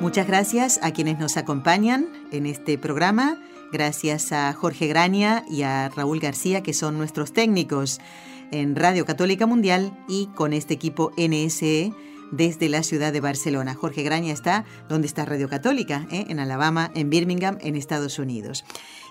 [0.00, 3.38] Muchas gracias a quienes nos acompañan en este programa.
[3.72, 8.00] Gracias a Jorge Graña y a Raúl García, que son nuestros técnicos
[8.50, 11.92] en Radio Católica Mundial y con este equipo NSE
[12.30, 13.74] desde la ciudad de Barcelona.
[13.74, 16.26] Jorge Graña está donde está Radio Católica, ¿eh?
[16.28, 18.64] en Alabama, en Birmingham, en Estados Unidos.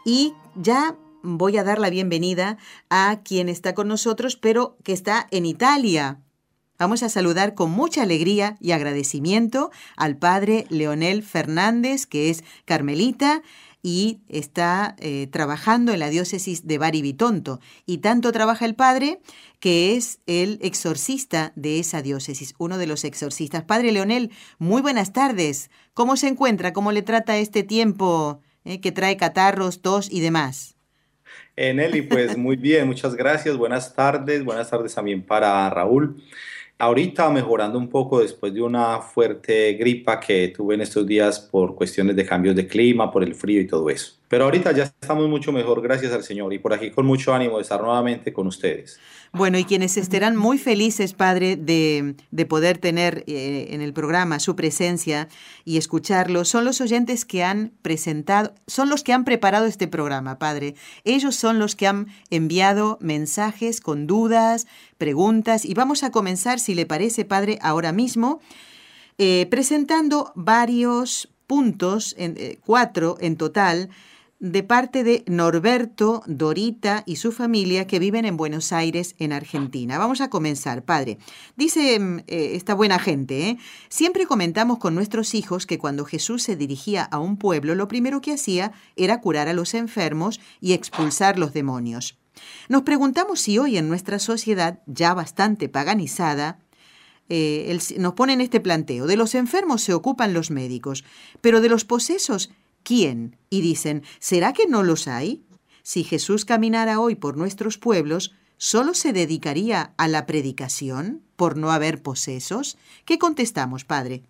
[0.05, 2.57] Y ya voy a dar la bienvenida
[2.89, 6.19] a quien está con nosotros, pero que está en Italia.
[6.83, 13.41] Vamos a saludar con mucha alegría y agradecimiento al padre Leonel Fernández, que es carmelita
[13.81, 17.61] y está eh, trabajando en la diócesis de Bari Bitonto.
[17.85, 19.21] Y tanto trabaja el padre
[19.61, 23.63] que es el exorcista de esa diócesis, uno de los exorcistas.
[23.63, 25.71] Padre Leonel, muy buenas tardes.
[25.93, 26.73] ¿Cómo se encuentra?
[26.73, 30.75] ¿Cómo le trata este tiempo eh, que trae catarros, tos y demás?
[31.55, 33.55] Eh, Nelly, pues muy bien, muchas gracias.
[33.55, 34.43] Buenas tardes.
[34.43, 36.21] Buenas tardes también para Raúl.
[36.77, 41.75] Ahorita mejorando un poco después de una fuerte gripa que tuve en estos días por
[41.75, 44.15] cuestiones de cambios de clima, por el frío y todo eso.
[44.33, 47.57] Pero ahorita ya estamos mucho mejor, gracias al Señor, y por aquí con mucho ánimo
[47.57, 48.99] de estar nuevamente con ustedes.
[49.31, 52.15] Bueno, y quienes estarán muy felices, Padre, de,
[52.49, 55.27] poder tener eh, en el programa su presencia
[55.65, 60.39] y escucharlo, son los oyentes que han presentado, son los que han preparado este programa,
[60.39, 60.73] Padre.
[61.03, 64.65] Ellos son los que han enviado mensajes con dudas,
[64.97, 68.41] preguntas, y vamos a comenzar, si le parece, Padre, ahora mismo,
[69.19, 73.89] eh, presentando varios puntos, en, eh, cuatro en total,
[74.43, 79.97] de parte de Norberto, Dorita y su familia que viven en Buenos Aires, en Argentina.
[79.97, 81.17] Vamos a comenzar, padre.
[81.55, 83.57] Dice mm, eh, esta buena gente, ¿eh?
[83.87, 88.19] siempre comentamos con nuestros hijos que cuando Jesús se dirigía a un pueblo, lo primero
[88.19, 92.19] que hacía era curar a los enfermos y expulsar los demonios.
[92.67, 96.59] Nos preguntamos si hoy en nuestra sociedad, ya bastante paganizada,
[97.29, 99.07] eh, nos ponen este planteo.
[99.07, 101.05] De los enfermos se ocupan los médicos,
[101.39, 102.49] pero de los posesos
[102.83, 103.37] ¿Quién?
[103.49, 105.43] Y dicen, ¿será que no los hay?
[105.81, 111.71] Si Jesús caminara hoy por nuestros pueblos, ¿solo se dedicaría a la predicación por no
[111.71, 112.77] haber posesos?
[113.05, 114.23] ¿Qué contestamos, Padre?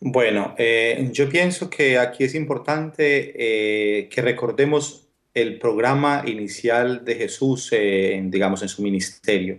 [0.00, 7.16] Bueno, eh, yo pienso que aquí es importante eh, que recordemos el programa inicial de
[7.16, 9.58] Jesús, digamos, en su ministerio.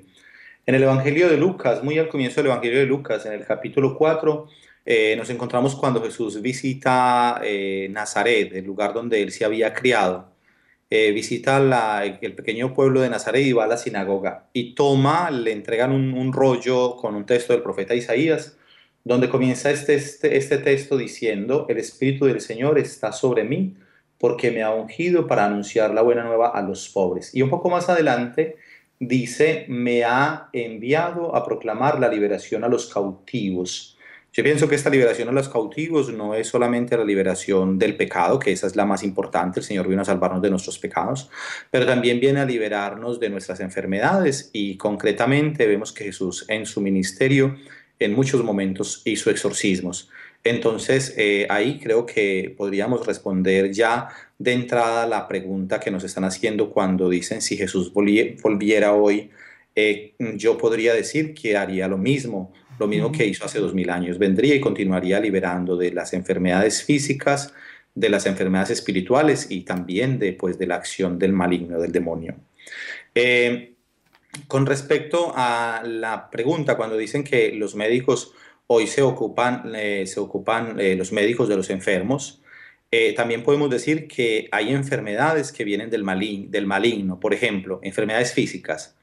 [0.66, 3.95] En el Evangelio de Lucas, muy al comienzo del Evangelio de Lucas, en el capítulo
[3.95, 4.47] 4,
[4.85, 10.31] eh, nos encontramos cuando Jesús visita eh, Nazaret, el lugar donde él se había criado.
[10.91, 15.51] Eh, visita el pequeño pueblo de Nazaret y va a la sinagoga y toma, le
[15.51, 18.57] entregan un, rollo con un texto del profeta Isaías,
[19.03, 23.75] donde comienza este, este, este texto diciendo, el Espíritu del Señor está sobre mí
[24.19, 27.34] porque me ha ungido para anunciar la buena nueva a los pobres.
[27.34, 28.57] Y un poco más adelante
[29.00, 33.94] dice, me ha enviado a proclamar la liberación a los cautivos
[34.35, 38.38] yo pienso que esta liberación a los cautivos no es solamente la liberación del pecado,
[38.38, 41.29] que esa es la más importante, el Señor vino a salvarnos de nuestros pecados,
[41.72, 46.81] pero también viene a liberarnos de nuestras enfermedades y concretamente vemos que Jesús en su
[46.81, 47.56] ministerio
[47.97, 50.09] en muchos momentos hizo exorcismos.
[50.44, 56.25] Entonces, eh, ahí creo que podríamos responder ya de entrada la pregunta que nos están
[56.25, 59.31] haciendo cuando dicen si Jesús volviera hoy,
[59.75, 63.90] eh, yo podría decir que haría lo mismo lo mismo que hizo hace dos mil
[63.90, 64.18] años.
[64.18, 67.53] Vendría y continuaría liberando de las enfermedades físicas,
[67.94, 72.35] de las enfermedades espirituales y también de, pues, de la acción del maligno, del demonio.
[73.14, 73.74] Eh,
[74.47, 78.34] con respecto a la pregunta, cuando dicen que los médicos
[78.67, 82.41] hoy se ocupan, eh, se ocupan eh, los médicos de los enfermos,
[83.17, 86.05] también podemos decir que hay enfermedades que vienen del,
[86.49, 88.95] del maligno, por ejemplo, enfermedades físicas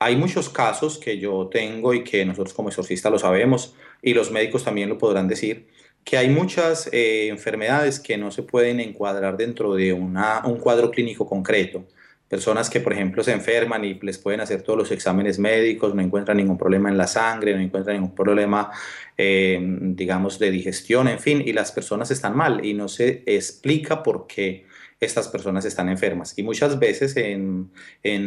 [0.00, 4.30] hay muchos casos que yo tengo y que nosotros como exorcistas lo sabemos y los
[4.32, 5.68] médicos también lo podrán decir,
[6.04, 10.90] que hay muchas eh, enfermedades que no se pueden encuadrar dentro de una, un cuadro
[10.90, 11.84] clínico concreto.
[12.28, 16.00] Personas que, por ejemplo, se enferman y les pueden hacer todos los exámenes médicos, no
[16.00, 18.70] encuentran ningún problema en la sangre, no encuentran ningún problema,
[19.18, 24.02] eh, digamos, de digestión, en fin, y las personas están mal y no se explica
[24.02, 24.64] por qué
[25.00, 26.38] estas personas están enfermas.
[26.38, 27.70] Y muchas veces en,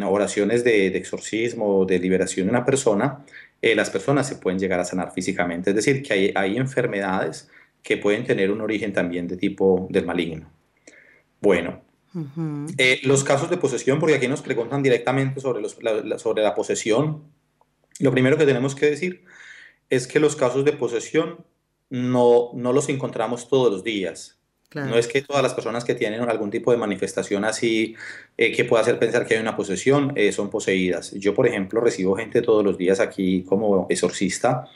[0.03, 3.23] oraciones de, exorcismo o de liberación de una persona,
[3.61, 5.69] eh, las personas se pueden llegar a sanar físicamente.
[5.69, 7.49] Es decir, que hay, hay enfermedades
[7.83, 10.49] que pueden tener un origen también de tipo del maligno.
[11.41, 11.81] Bueno,
[12.77, 16.53] eh, los casos de posesión, porque aquí nos preguntan directamente sobre, los, la, sobre la
[16.53, 17.23] posesión,
[17.99, 19.25] lo primero que tenemos que decir
[19.89, 21.45] es que los casos de posesión
[21.89, 24.39] no, no los encontramos todos los días.
[24.75, 27.95] No es que todas las personas que tienen algún tipo de manifestación así
[28.37, 31.11] eh, que pueda hacer pensar que hay una posesión eh, son poseídas.
[31.11, 34.67] Yo, por ejemplo, recibo gente todos los días aquí como exorcista,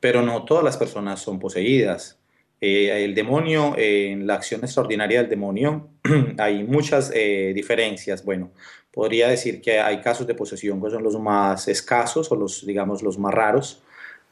[0.00, 2.18] pero no todas las personas son poseídas.
[2.60, 5.88] Eh, el demonio, en la acción extraordinaria del demonio,
[6.38, 8.24] hay muchas diferencias.
[8.24, 8.52] Bueno,
[8.90, 13.02] podría decir que hay casos de posesión que son los más escasos o los, digamos,
[13.02, 13.82] los más raros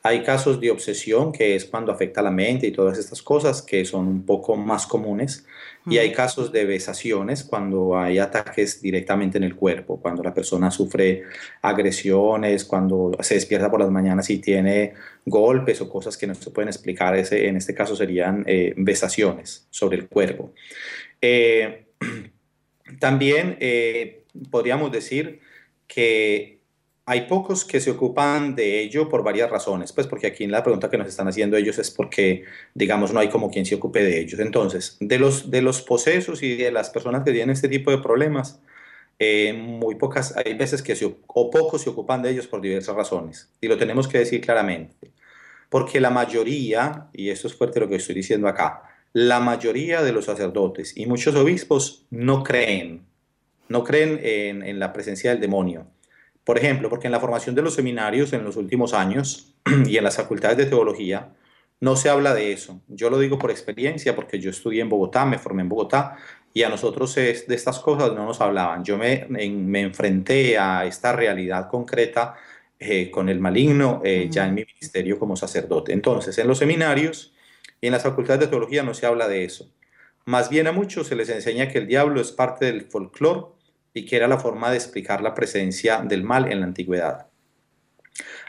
[0.03, 3.85] hay casos de obsesión, que es cuando afecta la mente y todas estas cosas, que
[3.85, 5.47] son un poco más comunes.
[5.87, 10.71] Y hay casos de besaciones, cuando hay ataques directamente en el cuerpo, cuando la persona
[10.71, 11.25] sufre
[11.63, 14.95] agresiones, cuando se despierta por las mañanas y tiene
[15.25, 17.17] golpes o cosas que no se pueden explicar.
[17.17, 20.53] Ese, en este caso serían eh, besaciones sobre el cuerpo.
[21.21, 21.87] Eh,
[22.99, 25.41] también eh, podríamos decir
[25.87, 26.60] que
[27.07, 30.63] hay pocos que se ocupan de ello por varias razones, pues porque aquí en la
[30.63, 32.45] pregunta que nos están haciendo ellos es porque,
[32.75, 34.39] digamos, no hay como quien se ocupe de ellos.
[34.41, 37.99] Entonces, de los, de los posesos y de las personas que tienen este tipo de
[37.99, 38.61] problemas,
[39.19, 42.95] eh, muy pocas, hay veces que se, o pocos se ocupan de ellos por diversas
[42.95, 43.51] razones.
[43.61, 45.11] Y lo tenemos que decir claramente.
[45.69, 48.83] Porque la mayoría, y esto es fuerte lo que estoy diciendo acá,
[49.13, 53.03] la mayoría de los sacerdotes y muchos obispos no creen,
[53.69, 55.87] no creen en, en la presencia del demonio
[56.51, 59.55] por ejemplo, porque en la formación de los seminarios en los últimos años
[59.87, 61.29] y en las facultades de teología
[61.79, 62.81] no se habla de eso.
[62.89, 66.17] Yo lo digo por experiencia, porque yo estudié en Bogotá, me formé en Bogotá
[66.53, 68.83] y a nosotros de estas cosas no nos hablaban.
[68.83, 72.35] Yo me, me enfrenté a esta realidad concreta
[72.81, 75.93] eh, con el maligno eh, ya en mi ministerio como sacerdote.
[75.93, 77.33] Entonces, en los seminarios
[77.81, 79.71] y en las facultades de teología no se habla de eso.
[80.25, 83.60] Más bien a muchos se les enseña que el diablo es parte del folclore
[83.95, 87.27] y que era la forma de explicar la presencia del mal en la antigüedad.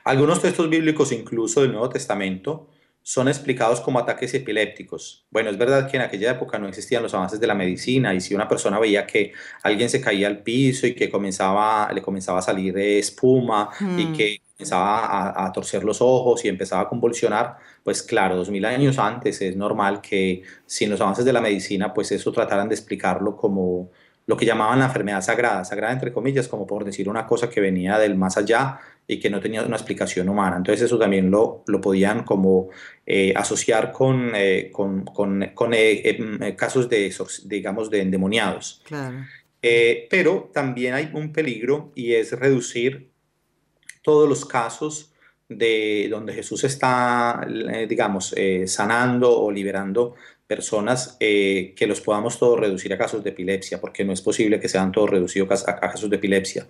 [0.03, 2.67] Algunos textos bíblicos, incluso del Nuevo Testamento,
[3.03, 5.25] son explicados como ataques epilépticos.
[5.31, 8.21] Bueno, es verdad que en aquella época no existían los avances de la medicina y
[8.21, 9.33] si una persona veía que
[9.63, 14.13] alguien se caía al piso y que comenzaba, le comenzaba a salir espuma y hmm.
[14.13, 18.65] que comenzaba a, a, torcer los ojos y empezaba a convulsionar, pues claro, dos mil
[18.65, 22.75] años antes es normal que sin los avances de la medicina, pues eso trataran de
[22.75, 23.89] explicarlo como,
[24.27, 27.59] lo que llamaban la enfermedad sagrada, sagrada entre comillas, como por decir una cosa que
[27.59, 30.57] venía del más allá y que no tenía una explicación humana.
[30.57, 32.69] Entonces eso también lo, lo podían como
[33.05, 37.13] eh, asociar con, eh, con, con, con eh, em, casos de,
[37.45, 38.83] digamos, de endemoniados.
[40.09, 43.11] pero también hay un peligro y es reducir
[44.01, 45.13] todos los casos
[45.49, 47.45] de donde Jesús está,
[47.87, 48.33] digamos,
[48.65, 50.15] sanando o liberando
[50.51, 54.59] personas eh, que los podamos todos reducir a casos de epilepsia, porque no es posible
[54.59, 56.67] que sean todos reducidos a, casos de epilepsia.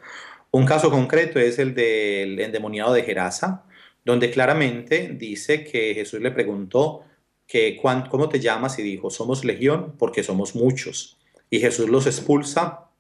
[0.52, 3.66] Un caso concreto es el del endemoniado de Gerasa,
[4.06, 7.06] donde claramente dice que Jesús le preguntó
[7.48, 11.18] que cómo te llamas y dijo, somos legión porque somos muchos.
[11.50, 12.92] Y Jesús los expulsa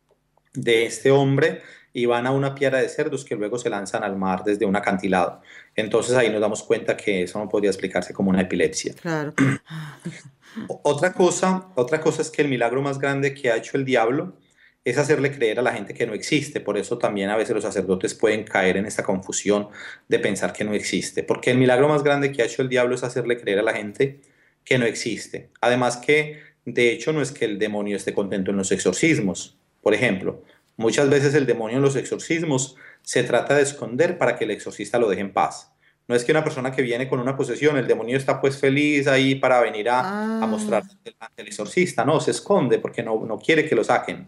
[0.56, 1.62] de este hombre
[1.94, 4.75] y van a una piedra de cerdos que luego se lanzan al mar desde un
[4.75, 5.42] acantilado.
[5.75, 8.95] Entonces ahí nos damos cuenta que eso no podría explicarse como una epilepsia.
[9.00, 9.35] Claro.
[10.84, 14.36] Otra cosa, otra cosa es que el milagro más grande que ha hecho el diablo
[14.84, 16.60] es hacerle creer a la gente que no existe.
[16.60, 19.70] Por eso también a veces los sacerdotes pueden caer en esta confusión
[20.08, 21.24] de pensar que no existe.
[21.24, 23.74] Porque el milagro más grande que ha hecho el diablo es hacerle creer a la
[23.74, 24.22] gente
[24.66, 25.50] que no existe.
[25.62, 29.58] Además que, de hecho, no es que el demonio esté contento en los exorcismos.
[29.81, 30.44] Por ejemplo,
[30.78, 35.00] muchas veces el demonio en los exorcismos se trata de esconder para que el exorcista
[35.00, 35.70] lo deje en paz.
[36.08, 39.08] No es que una persona que viene con una posesión, el demonio está pues feliz
[39.08, 40.48] ahí para venir a, a ah.
[40.48, 40.84] mostrar
[41.20, 44.28] ante el exorcista, no, se esconde porque no, no quiere que lo saquen.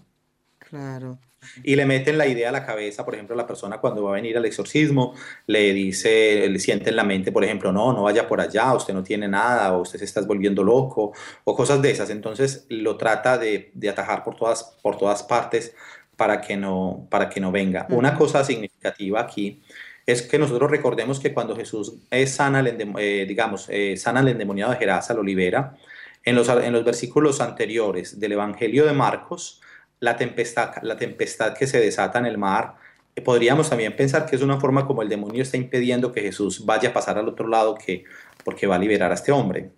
[0.60, 1.20] Claro.
[1.64, 4.14] Y le meten la idea a la cabeza, por ejemplo, la persona cuando va a
[4.16, 5.14] venir al exorcismo,
[5.48, 8.94] le dice, le siente en la mente, por ejemplo, no, no vaya por allá, usted
[8.94, 11.14] no tiene nada, o usted se está volviendo loco,
[11.44, 12.10] o cosas de esas.
[12.10, 15.76] Entonces lo trata de, de atajar por todas, por todas partes
[16.16, 17.88] para que no, para que no venga.
[17.90, 19.62] Una cosa significativa aquí
[20.06, 24.72] es que nosotros recordemos que cuando Jesús es sana, eh, digamos, eh, sana al endemoniado
[24.72, 25.78] de Gerasa, lo libera,
[26.24, 29.62] en los, en los versículos anteriores del Evangelio de Marcos,
[30.00, 32.76] la tempestad, la tempestad que se desata en el mar,
[33.16, 36.66] eh, podríamos también pensar que es una forma como el demonio está impidiendo que Jesús
[36.66, 38.04] vaya a pasar al otro lado que,
[38.44, 39.72] porque va a liberar a este hombre.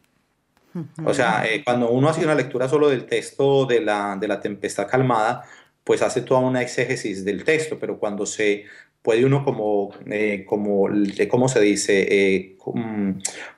[1.05, 4.89] O sea, cuando uno hace una lectura solo del texto de la, de la tempestad
[4.89, 5.45] calmada,
[5.85, 8.65] pues hace toda una exégesis del texto, pero cuando se
[9.05, 10.89] puede uno como, eh, como
[11.29, 12.07] ¿cómo se dice?
[12.09, 13.11] Eh, mm,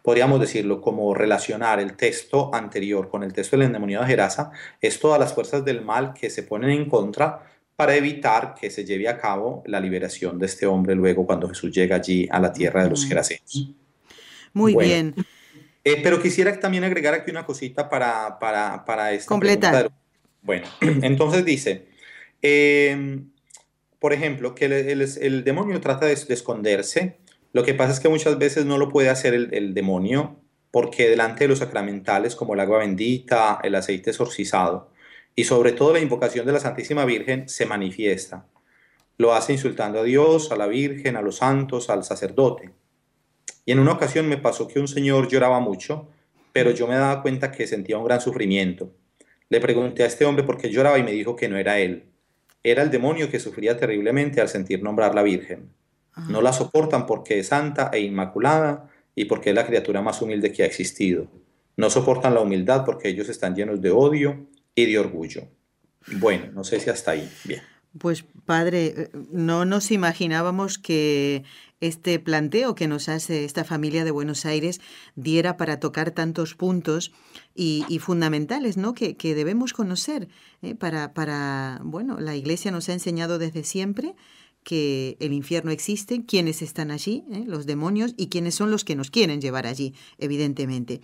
[0.04, 4.52] podríamos decirlo, como relacionar el texto anterior con el texto del endemoniado de Gerasa,
[4.82, 8.84] es todas las fuerzas del mal que se ponen en contra para evitar que se
[8.84, 12.52] lleve a cabo la liberación de este hombre luego cuando Jesús llega allí a la
[12.52, 13.72] tierra de los gerasenos.
[14.52, 15.16] Muy bien.
[15.86, 19.90] Eh, pero quisiera también agregar aquí una cosita para, para, para esta Completar.
[20.42, 21.88] Bueno, entonces dice,
[22.42, 23.30] em,
[24.00, 27.18] por ejemplo, que el, demonio trata de, esconderse.
[27.54, 30.40] Lo que pasa es que muchas veces no lo puede hacer el, demonio
[30.72, 34.92] porque delante de los sacramentales como el agua bendita, el aceite exorcizado
[35.36, 38.46] y sobre todo la invocación de la Santísima Virgen se manifiesta.
[39.18, 42.72] Lo hace insultando a Dios, a la Virgen, a los santos, al sacerdote.
[43.66, 46.10] Y en una ocasión me pasó que un señor lloraba mucho,
[46.54, 48.92] pero yo me daba cuenta que sentía un gran sufrimiento.
[49.50, 52.12] Le pregunté a este hombre por qué lloraba y me dijo que no era él,
[52.72, 55.70] era el demonio que sufría terriblemente al sentir nombrar la Virgen.
[56.30, 60.52] No la soportan porque es santa e inmaculada y porque es la criatura más humilde
[60.52, 61.28] que ha existido.
[61.76, 65.48] No soportan la humildad porque ellos están llenos de odio y de orgullo.
[66.20, 67.30] Bueno, no sé si hasta ahí.
[67.44, 67.62] Bien.
[68.00, 71.44] Pues padre, eh, no nos imaginábamos que
[71.80, 74.82] este planteo que nos hace esta familia de Buenos Aires
[75.16, 77.12] diera para tocar tantos puntos
[77.58, 78.94] y, fundamentales, ¿no?
[78.94, 80.30] Que, debemos conocer
[80.62, 80.76] ¿eh?
[80.76, 84.16] para, para, bueno, la Iglesia nos ha enseñado desde siempre
[84.64, 87.44] que el infierno existe, quiénes están allí, ¿eh?
[87.48, 91.02] los demonios, y quiénes son los que nos quieren llevar allí, evidentemente.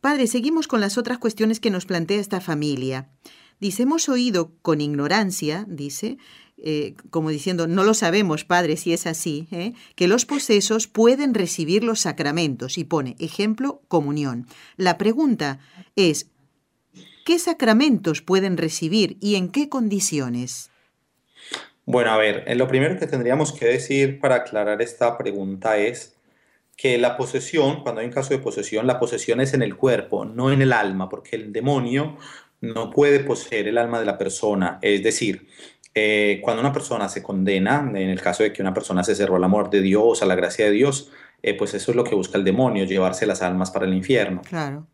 [0.00, 3.10] Padre, seguimos con las otras cuestiones que nos plantea esta familia.
[3.60, 6.18] Dice, hemos oído con ignorancia, dice,
[6.58, 9.74] eh, como diciendo, no lo sabemos, padre, si es así, ¿eh?
[9.94, 14.46] que los posesos pueden recibir los sacramentos y pone, ejemplo, comunión.
[14.76, 15.58] La pregunta
[15.96, 16.30] es,
[17.26, 20.70] ¿qué sacramentos pueden recibir y en qué condiciones?
[21.84, 26.16] Bueno, a ver, lo primero que tendríamos que decir para aclarar esta pregunta es
[26.76, 30.24] que la posesión, cuando hay un caso de posesión, la posesión es en el cuerpo,
[30.24, 32.16] no en el alma, porque el demonio
[32.60, 34.78] no puede poseer el alma de la persona.
[34.82, 35.46] Es decir,
[35.98, 39.36] eh, cuando una persona se condena, en el caso de que una persona se cerró
[39.36, 41.10] al amor de Dios, a la gracia de Dios,
[41.42, 44.42] eh, pues eso es lo que busca el demonio, llevarse las almas para el infierno.
[44.46, 44.86] Claro.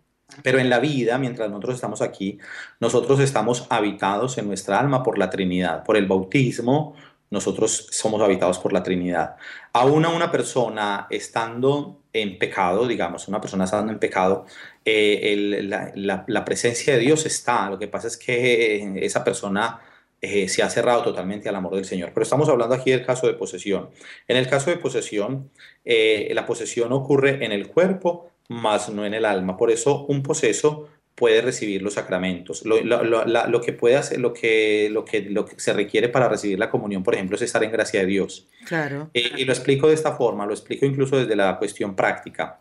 [0.44, 2.38] Pero en la vida, mientras nosotros estamos aquí,
[2.78, 6.94] nosotros estamos habitados en nuestra alma por la Trinidad, por el bautismo,
[7.30, 9.35] nosotros somos habitados por la Trinidad.
[9.73, 14.47] Aún a una persona estando en pecado, digamos, una persona estando en pecado,
[14.85, 15.64] eh,
[15.97, 17.71] la, presencia de Dios está.
[17.71, 19.80] Lo que pasa es que esa persona
[20.25, 22.12] eh, se ha cerrado totalmente al amor del Señor.
[22.14, 23.91] Pero estamos hablando aquí del caso de posesión.
[24.29, 25.50] En el caso de posesión,
[25.85, 29.57] eh, la posesión ocurre en el cuerpo, más no en el alma.
[29.57, 32.64] Por eso un poseso puede recibir los sacramentos.
[32.64, 36.71] Lo, que puede hacer, lo que, lo, que, lo que se requiere para recibir la
[36.71, 38.49] comunión, por ejemplo, es estar en gracia de Dios.
[38.64, 39.11] Claro.
[39.14, 42.61] Eh, y lo explico de esta forma, lo explico incluso desde la cuestión práctica.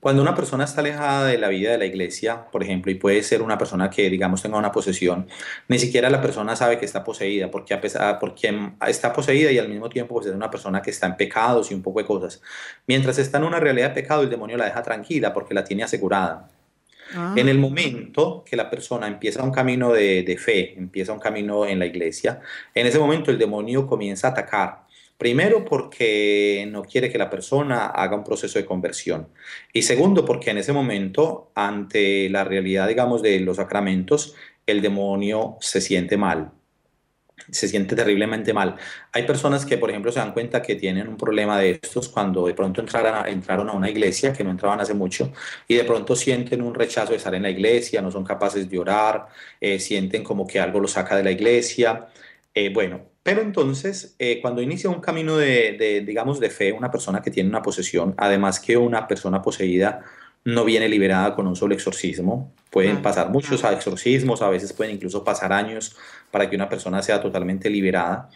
[0.00, 3.22] Cuando una persona está alejada de la vida de la iglesia, por ejemplo, y puede
[3.22, 5.28] ser una persona que, digamos, tenga una posesión,
[5.66, 9.58] ni siquiera la persona sabe que está poseída, porque, a pesar, porque está poseída y
[9.58, 12.06] al mismo tiempo pues, es una persona que está en pecados y un poco de
[12.06, 12.40] cosas.
[12.86, 15.82] Mientras está en una realidad de pecado, el demonio la deja tranquila porque la tiene
[15.82, 16.48] asegurada.
[17.14, 17.34] Ah.
[17.36, 21.78] En el momento que la persona empieza un camino de, fe, empieza un camino en
[21.78, 22.40] la iglesia,
[22.74, 24.87] en ese momento el demonio comienza a atacar.
[25.18, 29.28] Primero porque no quiere que la persona haga un proceso de conversión.
[29.72, 34.34] Y segundo porque en ese momento, ante la realidad, digamos, de los sacramentos,
[34.66, 36.52] el demonio se siente mal
[37.50, 38.76] se siente terriblemente mal.
[39.12, 42.46] Hay personas que, por ejemplo, se dan cuenta que tienen un problema de estos cuando
[42.46, 45.32] de pronto entraron a una iglesia, que no entraban hace mucho,
[45.66, 48.78] y de pronto sienten un rechazo de estar en la iglesia, no son capaces de
[48.78, 49.26] orar,
[49.60, 52.08] eh, sienten como que algo los saca de la iglesia.
[52.54, 56.90] Eh, bueno, pero entonces, eh, cuando inicia un camino de, de, digamos, de fe, una
[56.90, 60.04] persona que tiene una posesión, además que una persona poseída,
[60.44, 62.54] no viene liberada con un solo exorcismo.
[62.70, 65.96] Pueden pasar muchos exorcismos, a veces pueden incluso pasar años
[66.30, 68.30] para que una persona sea totalmente liberada.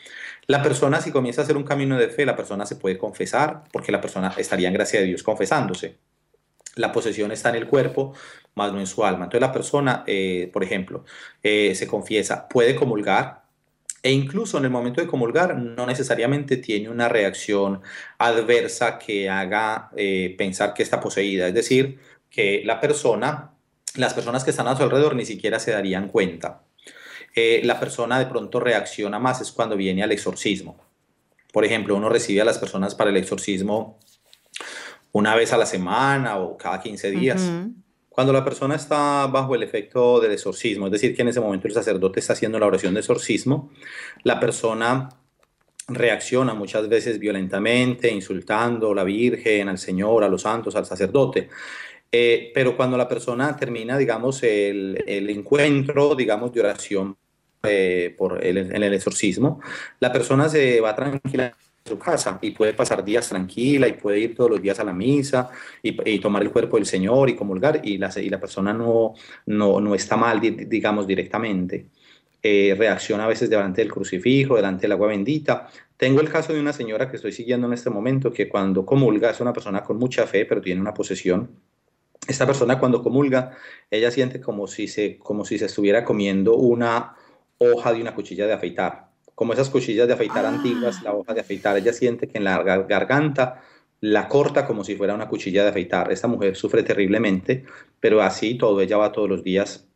[0.46, 3.64] La persona, si comienza a hacer un camino de fe, la persona se puede confesar,
[3.72, 5.98] porque la persona estaría en gracia de Dios confesándose.
[6.74, 8.14] La posesión está en el cuerpo,
[8.54, 9.24] más no en su alma.
[9.24, 11.04] Entonces la persona, eh, por ejemplo,
[11.42, 13.41] eh, se confiesa, puede comulgar,
[14.02, 17.80] e incluso en el momento de comulgar no necesariamente tiene una reacción
[18.18, 21.46] adversa que haga eh, pensar que está poseída.
[21.46, 23.52] Es decir, que la persona,
[23.94, 26.62] las personas que están a su alrededor ni siquiera se darían cuenta.
[27.34, 30.76] Eh, la persona de pronto reacciona más es cuando viene al exorcismo.
[31.52, 34.00] Por ejemplo, uno recibe a las personas para el exorcismo
[35.12, 37.50] una vez a la semana o cada 15 días.
[38.12, 41.66] Cuando la persona está bajo el efecto del exorcismo, es decir, que en ese momento
[41.66, 43.70] el sacerdote está haciendo la oración de exorcismo,
[44.22, 45.08] la persona
[45.88, 51.48] reacciona muchas veces violentamente, insultando a la Virgen, al Señor, a los santos, al sacerdote.
[52.10, 57.16] Eh, pero cuando la persona termina, digamos, el, el encuentro, digamos, de oración
[57.62, 59.60] eh, por el, en el exorcismo,
[60.00, 64.34] la persona se va tranquila su casa y puede pasar días tranquila y puede ir
[64.34, 65.50] todos los días a la misa
[65.82, 69.14] y, tomar el cuerpo del Señor y comulgar y la, y la persona no,
[69.46, 71.86] no, no está mal, digamos, directamente.
[72.44, 75.68] Eh, reacciona a veces delante del crucifijo, delante del agua bendita.
[75.96, 79.30] Tengo el caso de una señora que estoy siguiendo en este momento que cuando comulga
[79.30, 81.50] es una persona con mucha fe, pero tiene una posesión.
[82.26, 83.56] Esta persona cuando comulga,
[83.90, 87.14] ella siente como si se, como si se estuviera comiendo una,
[87.58, 89.11] hoja de una cuchilla de afeitar.
[89.42, 92.62] Como esas cuchillas de afeitar antiguas, la hoja de afeitar, ella siente que en la
[92.62, 93.60] garganta
[93.98, 96.12] la corta como si fuera una cuchilla de afeitar.
[96.12, 97.64] Esta mujer sufre terriblemente,
[97.98, 99.88] pero así todo, ella va todos los días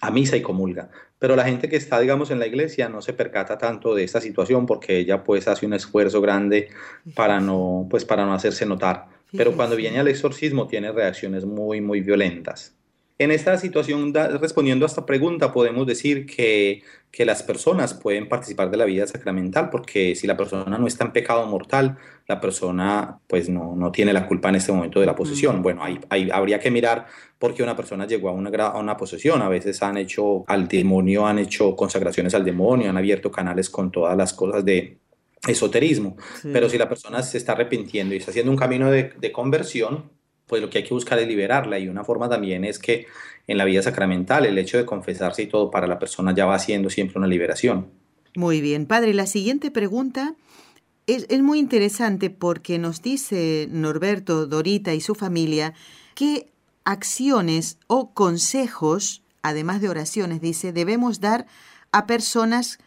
[0.00, 0.90] a misa y comulga.
[1.20, 4.20] Pero la gente que está, digamos, en la iglesia no se percata tanto de esta
[4.20, 6.70] situación porque ella pues hace un esfuerzo grande
[7.14, 9.06] para no, pues, para no hacerse notar.
[9.30, 12.76] Pero cuando viene al exorcismo tiene reacciones muy, muy violentas.
[13.20, 18.70] En esta situación, respondiendo a esta pregunta, podemos decir que, que, las personas pueden participar
[18.70, 21.98] de la vida sacramental, porque si la persona no está en pecado mortal,
[22.28, 25.62] la persona pues no, no tiene la culpa en este momento de la posesión.
[25.62, 27.06] Bueno, hay, habría que mirar
[27.40, 29.42] por qué una persona llegó a una, a una posesión.
[29.42, 33.90] A veces han hecho al demonio, han hecho consagraciones al demonio, han abierto canales con
[33.90, 34.98] todas las cosas de,
[35.46, 36.16] esoterismo,
[36.52, 40.10] pero si la persona se está arrepintiendo y está haciendo un camino de, de, conversión,
[40.48, 43.06] pues lo que hay que buscar es liberarla y una forma también es que
[43.46, 46.58] en la vida sacramental el hecho de confesarse y todo para la persona ya va
[46.58, 47.86] siendo siempre una liberación.
[48.34, 50.34] Muy bien, padre, la siguiente pregunta
[51.06, 55.74] es, es muy interesante porque nos dice Norberto, Dorita y su familia
[56.14, 56.48] qué
[56.84, 61.46] acciones o consejos, además de oraciones, dice, debemos dar
[61.92, 62.78] a personas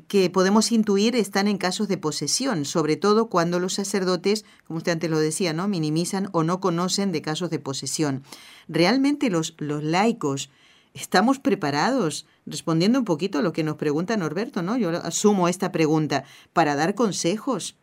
[0.00, 4.92] que podemos intuir están en casos de posesión, sobre todo cuando los sacerdotes, como usted
[4.92, 5.68] antes lo decía, ¿no?
[5.68, 8.22] minimizan o no conocen de casos de posesión.
[8.68, 10.50] ¿Realmente los, los laicos
[10.94, 12.26] estamos preparados?
[12.46, 14.76] Respondiendo un poquito a lo que nos pregunta Norberto, ¿no?
[14.76, 17.76] Yo asumo esta pregunta para dar consejos.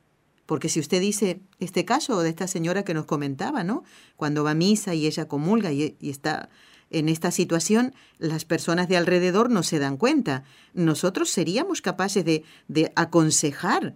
[0.46, 3.84] Porque si usted dice este caso de esta señora que nos comentaba, ¿no?
[4.18, 6.50] Cuando va a misa y ella comulga y, y está
[6.92, 10.44] en esta situación las personas de alrededor no se dan cuenta.
[10.74, 12.44] Nosotros seríamos capaces de,
[12.96, 13.96] aconsejar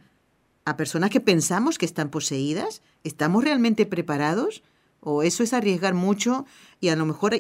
[0.66, 2.82] a personas que pensamos que están poseídas.
[3.04, 4.64] ¿Estamos realmente preparados?
[5.02, 6.46] ¿O eso es arriesgar mucho
[6.80, 7.36] y a lo mejor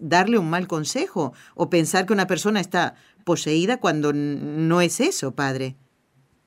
[0.00, 1.34] darle un mal consejo?
[1.54, 5.76] ¿O pensar que una persona está poseída cuando no es eso, padre?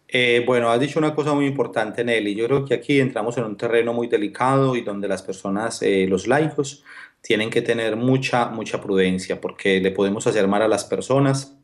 [0.09, 2.33] Eh, bueno, has dicho una cosa muy importante, Nelly.
[2.33, 6.05] Yo creo que aquí entramos en un terreno muy delicado y donde las personas, eh,
[6.07, 6.83] los laicos,
[7.27, 11.57] tienen que tener mucha, mucha prudencia porque le podemos hacer mal a las personas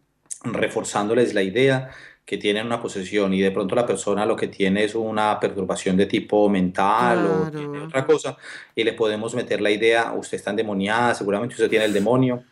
[0.43, 1.89] reforzándoles la idea
[2.25, 5.95] que tienen una posesión y de pronto la persona lo que tiene es una perturbación
[5.95, 8.35] de tipo mental o tiene otra cosa
[8.75, 12.43] y le podemos meter la idea, usted está endemoniada, seguramente usted tiene el demonio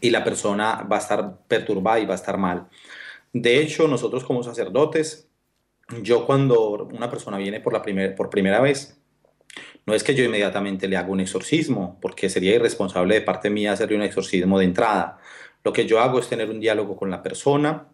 [0.00, 2.68] y la persona va a estar perturbada y va a estar mal.
[3.32, 5.28] De hecho, nosotros como sacerdotes,
[6.02, 9.03] yo cuando una persona viene por, la primer, por primera vez,
[9.86, 13.72] no es que yo inmediatamente le haga un exorcismo, porque sería irresponsable de parte mía
[13.72, 15.18] hacerle un exorcismo de entrada.
[15.62, 17.88] Lo que yo hago es tener un diálogo con la persona,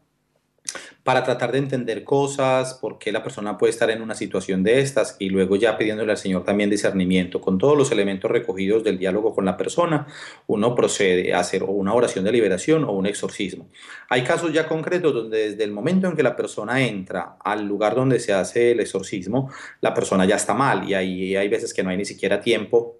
[1.02, 4.80] para tratar de entender cosas, por qué la persona puede estar en una situación de
[4.80, 7.40] estas y luego ya pidiéndole al Señor también discernimiento.
[7.40, 10.06] Con todos los elementos recogidos del diálogo con la persona,
[10.46, 13.68] uno procede a hacer una oración de liberación o un exorcismo.
[14.08, 17.94] Hay casos ya concretos donde desde el momento en que la persona entra al lugar
[17.94, 21.82] donde se hace el exorcismo, la persona ya está mal y ahí hay veces que
[21.82, 22.99] no hay ni siquiera tiempo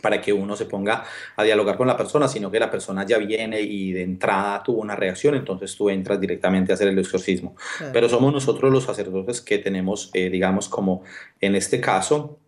[0.00, 1.04] para que uno se ponga
[1.36, 4.80] a dialogar con la persona, sino que la persona ya viene y de entrada tuvo
[4.80, 7.56] una reacción, entonces tú entras directamente a hacer el exorcismo.
[7.92, 11.02] Pero somos nosotros los sacerdotes que tenemos, eh, digamos, como
[11.40, 12.38] en este caso,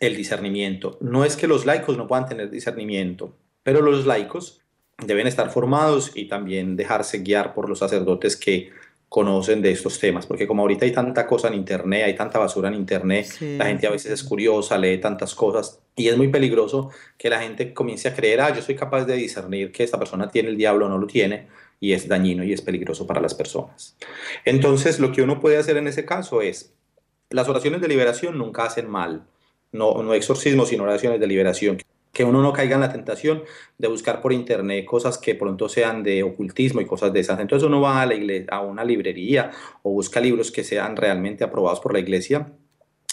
[0.00, 0.98] el discernimiento.
[1.00, 4.60] No es que los laicos no puedan tener discernimiento, pero los laicos
[4.98, 8.70] deben estar formados y también dejarse guiar por los sacerdotes que
[9.14, 12.66] conocen de estos temas, porque como ahorita hay tanta cosa en Internet, hay tanta basura
[12.66, 16.90] en Internet, la gente a veces es curiosa, lee tantas cosas y es muy peligroso
[17.16, 20.28] que la gente comience a creer, ah, yo soy capaz de discernir que esta persona
[20.28, 21.46] tiene el diablo o no lo tiene,
[21.78, 23.96] y es dañino y es peligroso para las personas.
[24.44, 26.74] Entonces, lo que uno puede hacer en ese caso es,
[27.30, 29.28] las oraciones de liberación nunca hacen mal,
[29.70, 31.80] no, no exorcismo, sino oraciones de liberación
[32.14, 33.42] que uno no caiga en la tentación
[33.76, 37.40] de buscar por internet cosas que pronto sean de ocultismo y cosas de esas.
[37.40, 39.50] Entonces uno va a, la iglesia, a una librería
[39.82, 42.52] o busca libros que sean realmente aprobados por la iglesia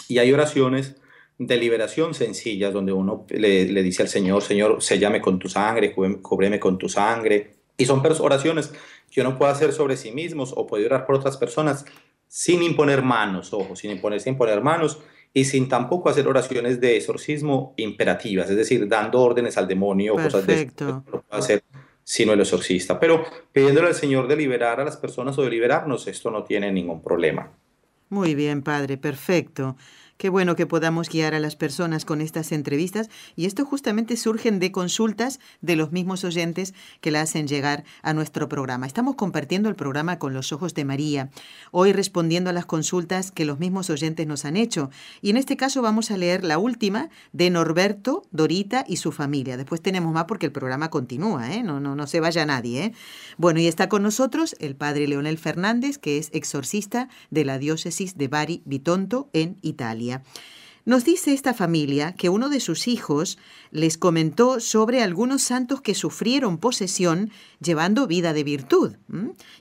[0.08, 0.96] y hay oraciones
[1.40, 6.60] de liberación sencillas donde uno le, dice al Señor, Señor, séllame con tu sangre, cúbreme
[6.60, 7.56] con tu sangre.
[7.78, 8.72] Y son oraciones
[9.10, 11.86] que uno puede hacer sobre sí mismos o puede orar por otras personas
[12.28, 15.02] sin imponer manos, ojo, sin imponer, sin imponer manos
[15.34, 20.18] y sin tampoco hacer oraciones de exorcismo imperativas, es decir, dando órdenes al demonio o
[20.18, 21.04] cosas de eso.
[21.12, 21.64] No puede hacer
[22.04, 23.00] sino el exorcista.
[23.00, 26.72] Pero pidiéndole al Señor de liberar a las personas o de liberarnos, esto no tiene
[26.72, 27.52] ningún problema.
[28.10, 29.78] Muy bien, Padre, perfecto.
[30.22, 34.60] Qué bueno que podamos guiar a las personas con estas entrevistas y esto justamente surgen
[34.60, 38.86] de consultas de los mismos oyentes que la hacen llegar a nuestro programa.
[38.86, 41.32] Estamos compartiendo el programa con los ojos de María,
[41.72, 44.92] hoy respondiendo a las consultas que los mismos oyentes nos han hecho.
[45.24, 49.58] Y en este caso vamos a leer la última de Norberto, Dorita y su familia.
[49.58, 51.64] Después tenemos más porque el programa continúa, ¿eh?
[51.64, 52.84] no, no, se vaya nadie.
[52.84, 52.94] ¿eh?
[53.38, 58.20] Bueno, y está con nosotros el padre Leonel Fernández, que es exorcista de la diócesis
[58.20, 60.11] de Bari Bitonto en Italia.
[60.84, 63.38] Nos dice esta familia que uno de sus hijos
[63.70, 68.96] les comentó sobre algunos santos que sufrieron posesión llevando vida de virtud.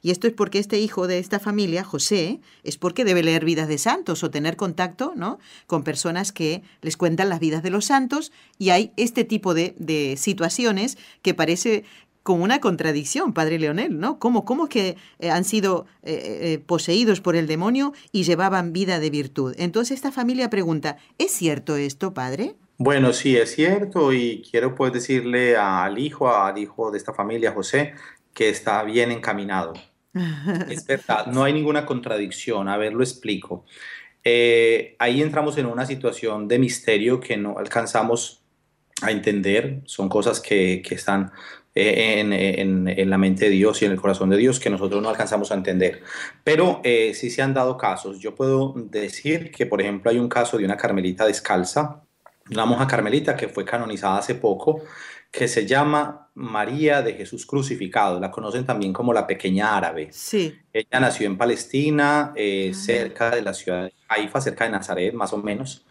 [0.00, 3.68] Y esto es porque este hijo de esta familia, José, es porque debe leer vidas
[3.68, 5.38] de santos o tener contacto ¿no?
[5.66, 9.74] con personas que les cuentan las vidas de los santos y hay este tipo de,
[9.78, 11.84] de situaciones que parece
[12.22, 14.18] como una contradicción, padre Leonel, ¿no?
[14.18, 18.72] ¿Cómo, cómo es que eh, han sido eh, eh, poseídos por el demonio y llevaban
[18.72, 19.54] vida de virtud?
[19.58, 22.56] Entonces esta familia pregunta, ¿es cierto esto, padre?
[22.76, 27.52] Bueno, sí, es cierto y quiero pues decirle al hijo, al hijo de esta familia,
[27.52, 27.94] José,
[28.34, 29.72] que está bien encaminado.
[30.68, 33.64] es verdad, no hay ninguna contradicción, a ver, lo explico.
[34.24, 38.42] ahí entramos en una situación de misterio que no alcanzamos
[39.02, 41.32] a entender, son cosas que, que están
[41.74, 45.50] en, la mente de Dios y en el corazón de Dios que nosotros no alcanzamos
[45.52, 46.02] a entender.
[46.44, 48.18] Pero eh, sí se han dado casos.
[48.18, 52.02] Yo puedo decir que, por ejemplo, hay un caso de una carmelita descalza,
[52.50, 54.82] una monja carmelita que fue canonizada hace poco,
[55.30, 58.18] que se llama María de Jesús crucificado.
[58.18, 60.08] La conocen también como la pequeña árabe.
[60.10, 60.58] Sí.
[60.72, 65.32] Ella nació en Palestina, eh, cerca de la ciudad de Haifa, cerca de Nazaret, más
[65.32, 65.86] o menos.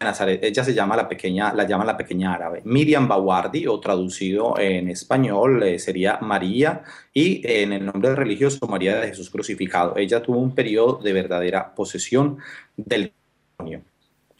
[0.00, 2.60] Ella se llama la pequeña, la llaman la pequeña árabe.
[2.64, 8.96] Miriam Bawardi, o traducido en español, eh, sería María, y en el nombre religioso María
[8.96, 9.96] de Jesús crucificado.
[9.96, 12.38] Ella tuvo un periodo de verdadera posesión
[12.76, 13.12] del
[13.56, 13.82] demonio.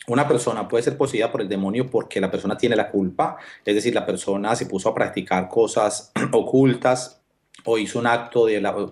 [0.07, 3.75] Una persona puede ser poseída por el demonio porque la persona tiene la culpa, es
[3.75, 7.23] decir, la persona se puso a practicar cosas ocultas
[7.65, 8.47] o hizo un acto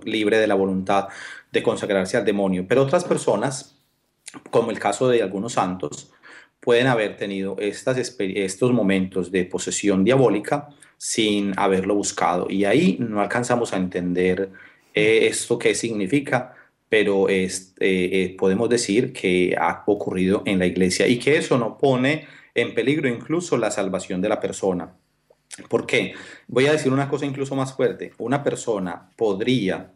[0.04, 1.08] libre de la voluntad
[1.50, 2.64] de consagrarse al demonio.
[2.66, 3.76] Pero otras personas,
[4.50, 6.10] como el caso de algunos santos,
[6.62, 12.46] pueden haber tenido estos momentos de posesión diabólica sin haberlo buscado.
[12.48, 14.48] Y ahí no alcanzamos a entender
[14.94, 16.54] eh, esto qué significa,
[16.88, 21.76] pero eh, eh, podemos decir que ha ocurrido en la iglesia y que eso no
[21.76, 24.94] pone en peligro incluso la salvación de la persona.
[25.68, 26.14] ¿Por qué?
[26.46, 28.12] Voy a decir una cosa incluso más fuerte.
[28.18, 29.90] Una persona podría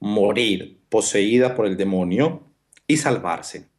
[0.00, 2.42] morir poseída por el demonio
[2.86, 3.73] y salvarse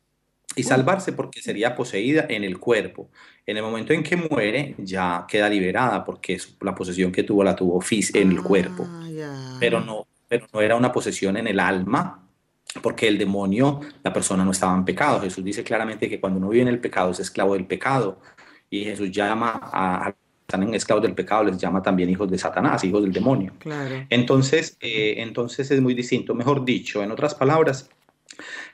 [0.56, 3.10] y salvarse porque sería poseída en el cuerpo.
[3.46, 7.56] En el momento en que muere ya queda liberada porque la posesión que tuvo la
[7.56, 7.80] tuvo
[8.13, 8.86] en el cuerpo.
[8.88, 12.22] Ah, pero no, pero no era una posesión en el alma
[12.82, 15.22] porque el demonio, la persona no estaba en pecado.
[15.22, 18.20] Jesús dice claramente que cuando uno vive en el pecado es esclavo del pecado
[18.70, 20.13] y Jesús llama a,
[20.48, 23.54] están en esclavos del pecado, les llama también hijos de Satanás, hijos del demonio.
[24.10, 26.36] Entonces, eh, entonces es muy distinto.
[26.36, 27.89] Mejor dicho, en otras palabras,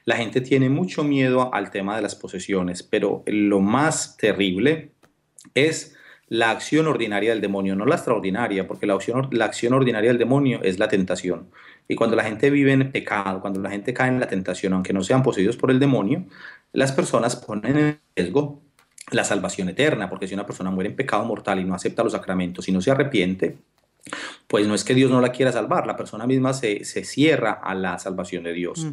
[0.06, 4.92] la gente tiene mucho miedo al tema de las posesiones, pero lo más terrible
[5.56, 5.96] es
[6.28, 10.18] la acción ordinaria del demonio, no la extraordinaria, porque la acción, la acción ordinaria del
[10.18, 11.50] demonio es la tentación.
[11.90, 14.94] Y cuando la gente vive en pecado, cuando la gente cae en la tentación, aunque
[14.94, 16.26] no sean poseídos por el demonio,
[16.72, 18.62] las personas ponen en riesgo
[19.12, 22.14] la salvación eterna, porque si una persona muere en pecado mortal y no acepta los
[22.14, 23.58] sacramentos y no se arrepiente,
[24.48, 27.76] pues no es que Dios no la quiera salvar, la persona misma se, cierra a
[27.76, 28.88] la salvación de Dios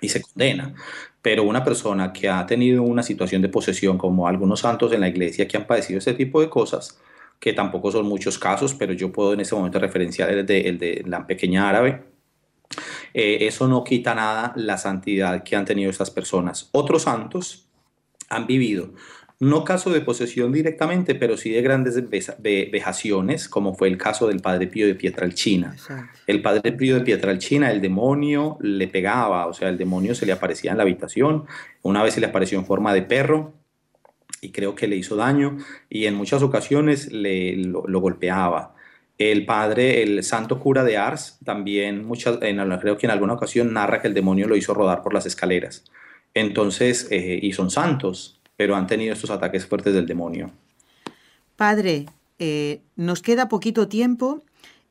[0.00, 0.74] y se condena.
[1.22, 5.08] Pero una persona que ha tenido una situación de posesión, como algunos santos en la
[5.08, 7.00] iglesia que han padecido este tipo de cosas,
[7.38, 10.78] que tampoco son muchos casos, pero yo puedo en este momento referenciar el de, el
[10.78, 12.04] de la pequeña árabe,
[13.14, 16.68] eh, eso no quita nada la santidad que han tenido estas personas.
[16.72, 17.66] Otros santos
[18.28, 18.92] han vivido
[19.40, 21.98] no caso de posesión directamente, pero sí de grandes
[22.42, 25.74] vejaciones, como fue el caso del padre Pío de Pietralcina.
[26.26, 30.32] El padre Pío de Pietralcina, el demonio le pegaba, o sea, el demonio se le
[30.32, 31.46] aparecía en la habitación,
[31.80, 33.54] una vez se le apareció en forma de perro
[34.42, 35.56] y creo que le hizo daño
[35.88, 38.74] y en muchas ocasiones le, lo, golpeaba.
[39.16, 43.72] El padre, el santo cura de Ars, también muchas, en, creo que en alguna ocasión
[43.72, 45.84] narra que el demonio lo hizo rodar por las escaleras.
[46.34, 50.50] Entonces, eh, y son santos, pero han tenido estos ataques fuertes del demonio.
[51.56, 52.04] Padre,
[52.38, 54.44] eh, nos queda poquito tiempo,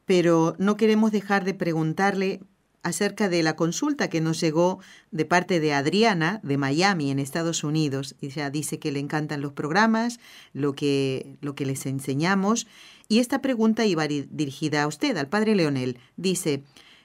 [0.06, 2.40] pero no queremos dejar de preguntarle
[2.82, 4.80] acerca de la consulta que nos llegó
[5.12, 8.16] de parte de Adriana de Miami en Estados Unidos.
[8.22, 10.20] Ella dice que le encantan los programas,
[10.54, 12.66] lo que, lo que les enseñamos.
[13.08, 16.00] Y esta pregunta iba dirigida a usted, al padre Leonel.
[16.18, 16.64] Dice,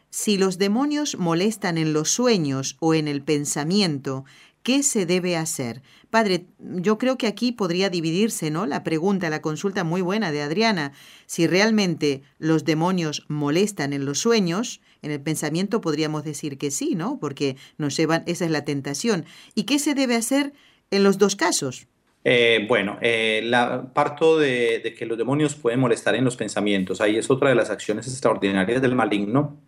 [0.09, 4.25] si los demonios molestan en los sueños o en el pensamiento,
[4.65, 5.83] ¿Qué se debe hacer?
[6.09, 8.65] Padre, yo creo que aquí podría dividirse, ¿no?
[8.65, 10.93] La pregunta, la consulta muy buena de Adriana.
[11.27, 16.95] Si realmente los demonios molestan en los sueños, en el pensamiento podríamos decir que sí,
[16.95, 17.19] ¿no?
[17.21, 19.27] Porque nos llevan, esa es la tentación.
[19.55, 20.55] ¿Y qué se debe hacer
[20.91, 21.87] en los dos casos?
[22.25, 27.03] Eh, bueno, eh, la, parto de, de que los demonios pueden molestar en los pensamientos.
[27.03, 29.59] Ahí es otra de las acciones extraordinarias del maligno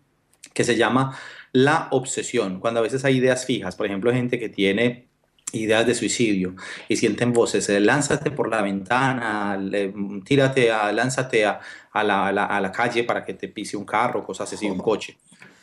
[0.55, 1.15] que se llama
[1.51, 5.07] la obsesión, cuando a veces hay ideas fijas, por ejemplo, gente que tiene
[5.53, 6.55] ideas de suicidio
[6.89, 9.57] y sienten voces, eh, lánzate por la ventana,
[10.25, 11.59] tírate, a, lánzate a,
[11.93, 15.17] la, a, la, calle para que te pise un carro, cosas así, un coche.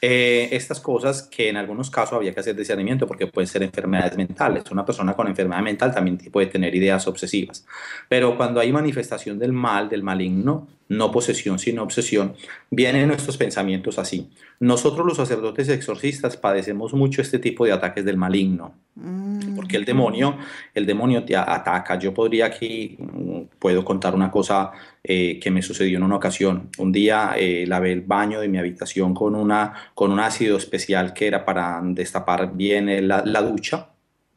[0.07, 4.15] Eh, estas cosas que en algunos casos había que hacer discernimiento porque pueden ser enfermedades
[4.19, 4.71] mentales.
[4.71, 7.65] Una persona con enfermedad mental también puede tener ideas obsesivas.
[8.07, 12.35] Pero cuando hay manifestación del mal, del maligno, no posesión sino obsesión,
[12.71, 14.31] vienen nuestros pensamientos así.
[14.61, 19.57] Nosotros los sacerdotes exorcistas padecemos mucho este tipo de ataques del maligno, mm.
[19.57, 20.37] porque el demonio,
[20.75, 21.99] el demonio te ataca.
[21.99, 26.71] Yo podría aquí, mm, puedo contar una cosa eh, que me sucedió en una ocasión.
[26.79, 31.13] Un día eh, lavé el baño de mi habitación con, una, con un ácido especial
[31.13, 33.89] que era para destapar bien la, la ducha.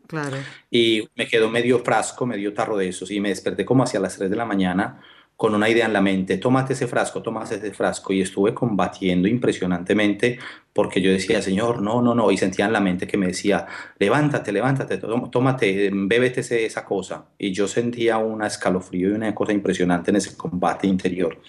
[0.08, 0.38] Claro.
[0.72, 4.16] Y me quedó medio frasco, medio tarro de esos y me desperté como hacia las
[4.18, 5.02] 3 de la mañana
[5.38, 9.28] con una idea en la mente, tómate ese frasco, tómate ese frasco, y estuve combatiendo
[9.28, 10.40] impresionantemente
[10.74, 13.68] porque yo decía, Señor, no, no, no, y sentía en la mente que me decía,
[14.00, 20.10] levántate, levántate, tómate, bébete esa cosa, y yo sentía un escalofrío y una cosa impresionante
[20.10, 21.40] en ese combate interior.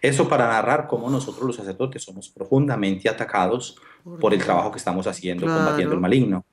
[0.00, 3.76] Eso para narrar cómo nosotros los sacerdotes somos profundamente atacados
[4.20, 6.44] por el trabajo que estamos haciendo combatiendo el maligno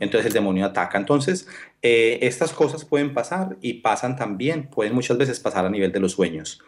[0.00, 0.98] entonces el demonio ataca.
[0.98, 1.48] Entonces,
[1.82, 6.00] eh, estas cosas pueden pasar y pasan también, pueden muchas veces pasar a nivel de
[6.00, 6.60] los sueños.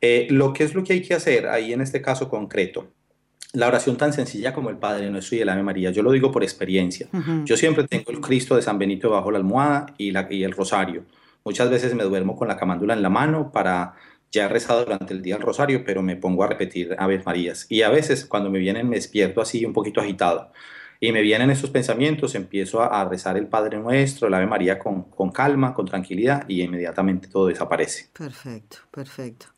[0.00, 2.88] Eh, lo que es lo que hay que hacer ahí en este caso concreto,
[3.52, 6.32] la oración tan sencilla como el Padre Nuestro y el Ave María, yo lo digo
[6.32, 7.08] por experiencia.
[7.44, 10.50] Yo siempre tengo el Cristo de San Benito bajo la almohada y, la, y el
[10.50, 11.04] rosario.
[11.44, 13.94] Muchas veces me duermo con la camándula en la mano para
[14.32, 17.66] ya he rezado durante el día el rosario, pero me pongo a repetir Ave Marías.
[17.68, 20.50] Y a veces cuando me vienen me despierto así un poquito agitado
[21.00, 25.04] y me vienen esos pensamientos, empiezo a, rezar el Padre Nuestro, el Ave María con,
[25.04, 28.10] con calma, con tranquilidad y inmediatamente todo desaparece.
[28.12, 29.53] Perfecto, perfecto.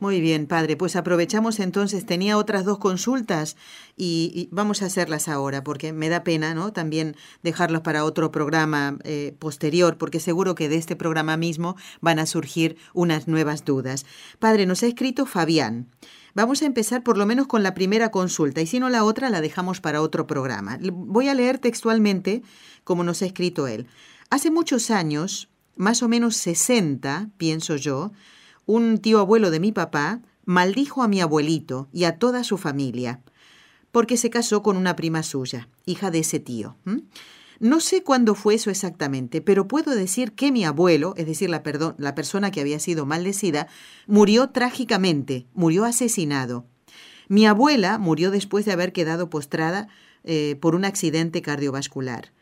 [0.00, 0.76] Muy bien, padre.
[0.76, 3.56] Pues aprovechamos entonces, tenía otras dos consultas
[3.96, 6.72] y, vamos a hacerlas ahora, porque me da pena, ¿no?
[6.72, 12.18] También dejarlos para otro programa eh, posterior, porque seguro que de este programa mismo van
[12.18, 14.06] a surgir unas nuevas dudas.
[14.38, 15.88] Padre, nos ha escrito Fabián.
[16.34, 19.30] Vamos a empezar por lo menos con la primera consulta y si no la otra
[19.30, 20.78] la dejamos para otro programa.
[20.92, 22.42] Voy a leer textualmente
[22.84, 23.86] como nos ha escrito él.
[24.28, 28.12] Hace muchos años, más o menos 60, pienso yo,
[28.66, 33.22] un tío abuelo de mi papá maldijo a mi abuelito y a toda su familia
[33.96, 36.76] porque se casó con una prima suya, hija de ese tío.
[37.60, 41.62] No sé cuándo fue eso exactamente, pero puedo decir que mi abuelo, es decir, la,
[41.62, 43.68] persona que había sido maldecida,
[44.06, 46.66] murió trágicamente, murió asesinado.
[47.28, 49.88] Mi abuela murió después de haber quedado postrada
[50.24, 52.34] eh, por un accidente cardiovascular.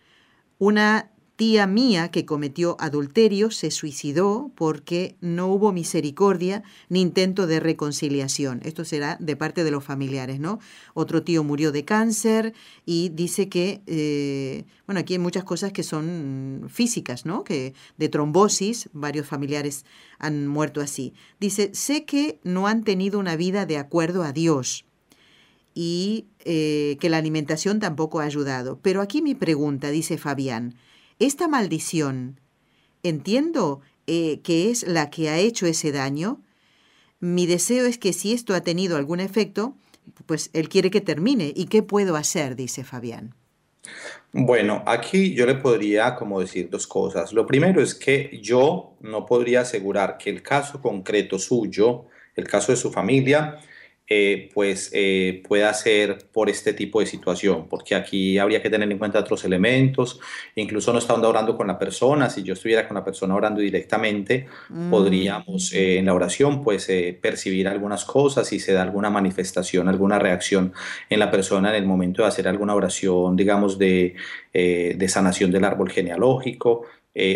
[0.59, 7.59] Una tía mía que cometió adulterio se suicidó porque no hubo misericordia ni intento de
[7.59, 8.61] reconciliación.
[8.65, 10.61] Esto será de parte de los familiares, ¿no?
[10.95, 12.55] Otro tío murió de cáncer
[12.87, 17.43] y dice que, eh, bueno, aquí hay muchas cosas que son físicas, ¿no?
[17.43, 19.85] Que de trombosis, varios familiares
[20.19, 21.15] han muerto así.
[21.41, 24.85] Dice, sé que no han tenido una vida de acuerdo a Dios
[25.75, 28.79] y eh, que la alimentación tampoco ha ayudado.
[28.81, 30.77] Pero aquí mi pregunta, dice Fabián,
[31.19, 32.41] esta maldición,
[33.03, 36.41] entiendo eh, que es la que ha hecho ese daño.
[37.21, 39.75] Mi deseo es que si esto ha tenido algún efecto,
[40.27, 41.53] pues él quiere que termine.
[41.55, 42.57] ¿Y qué puedo hacer?
[42.57, 43.35] dice Fabián.
[44.33, 47.33] Bueno, aquí yo le podría como decir dos cosas.
[47.33, 52.73] Lo primero es que yo no podría asegurar que el caso concreto suyo, el caso
[52.73, 53.59] de su familia,
[54.07, 58.91] eh, pues eh, pueda ser por este tipo de situación, porque aquí habría que tener
[58.93, 60.21] en cuenta otros elementos,
[60.57, 64.47] incluso no estando orando con la persona, si yo estuviera con la persona orando directamente,
[64.69, 64.91] mm.
[64.91, 66.87] podríamos eh, en la oración pues
[67.23, 70.75] percibir algunas cosas, si se da alguna manifestación, alguna reacción
[71.09, 74.17] en la persona en el momento de hacer alguna oración, digamos, de,
[74.53, 76.85] de sanación del árbol genealógico,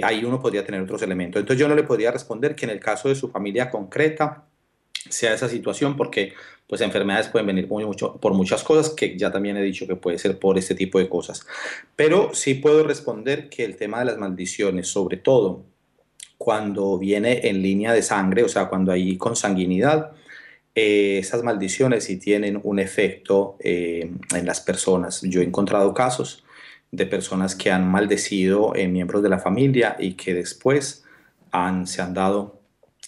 [0.02, 1.40] ahí uno podría tener otros elementos.
[1.40, 4.44] Entonces yo no le podría responder que en el caso de su familia concreta,
[5.08, 6.34] sea esa situación, porque
[6.68, 10.18] pues enfermedades pueden venir mucho, por muchas cosas, que ya también he dicho que puede
[10.18, 11.46] ser por este tipo de cosas.
[11.96, 15.64] Pero sí puedo responder que el tema de las maldiciones, sobre todo
[16.36, 20.12] cuando viene en línea de sangre, o sea, cuando hay consanguinidad,
[20.74, 25.22] eh, esas maldiciones sí tienen un efecto eh, en las personas.
[25.22, 26.44] Yo he encontrado casos
[26.92, 31.04] de personas que han maldecido en miembros de la familia y que después
[31.50, 32.57] han, se han dado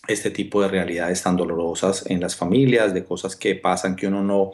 [0.09, 4.23] este tipo de realidades tan dolorosas en las familias, de cosas que pasan que uno
[4.23, 4.53] no,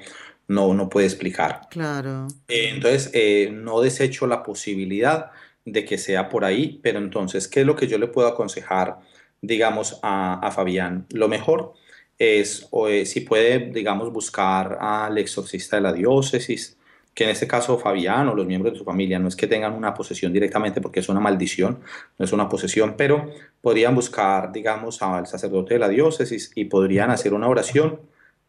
[0.48, 1.62] no, no puede explicar.
[1.70, 2.28] Claro.
[2.48, 5.30] Eh, entonces, eh, no desecho la posibilidad
[5.64, 8.98] de que sea por ahí, pero entonces, ¿qué es lo que yo le puedo aconsejar,
[9.40, 11.06] digamos, a, a Fabián?
[11.10, 11.74] Lo mejor
[12.18, 16.78] es, o, eh, si puede, digamos, buscar al exorcista de la diócesis,
[17.16, 19.72] que en este caso Fabián o los miembros de su familia no es que tengan
[19.72, 21.78] una posesión directamente porque es una maldición,
[22.18, 23.30] no es una posesión, pero
[23.62, 28.00] podrían buscar, digamos, al sacerdote de la diócesis y podrían hacer una oración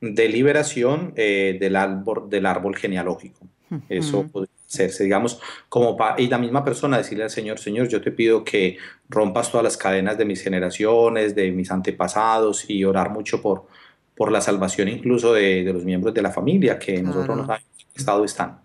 [0.01, 3.39] de liberación eh, del, árbol, del árbol genealógico.
[3.87, 8.11] Eso podría hacerse, digamos, como y la misma persona decirle al Señor, Señor, yo te
[8.11, 8.77] pido que
[9.07, 13.65] rompas todas las cadenas de mis generaciones, de mis antepasados y orar mucho por,
[14.13, 17.07] por la salvación incluso de, de los miembros de la familia, que Claro.
[17.07, 18.61] nosotros no sabemos estado están.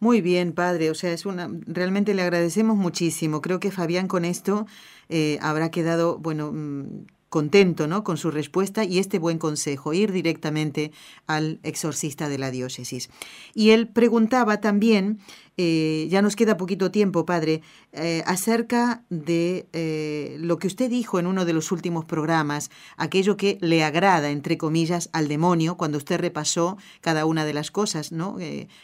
[0.00, 0.90] Muy bien, padre.
[0.90, 1.50] O sea, es una.
[1.66, 3.40] Realmente le agradecemos muchísimo.
[3.40, 4.66] Creo que Fabián con esto
[5.08, 8.04] eh, habrá quedado, bueno, mm, contento, ¿no?
[8.04, 10.92] Con su respuesta y este buen consejo, ir directamente
[11.26, 13.10] al exorcista de la diócesis.
[13.54, 15.18] Y él preguntaba también,
[15.56, 21.18] eh, ya nos queda poquito tiempo, padre, eh, acerca de eh, lo que usted dijo
[21.18, 25.98] en uno de los últimos programas, aquello que le agrada, entre comillas, al demonio, cuando
[25.98, 28.36] usted repasó cada una de las cosas, ¿no?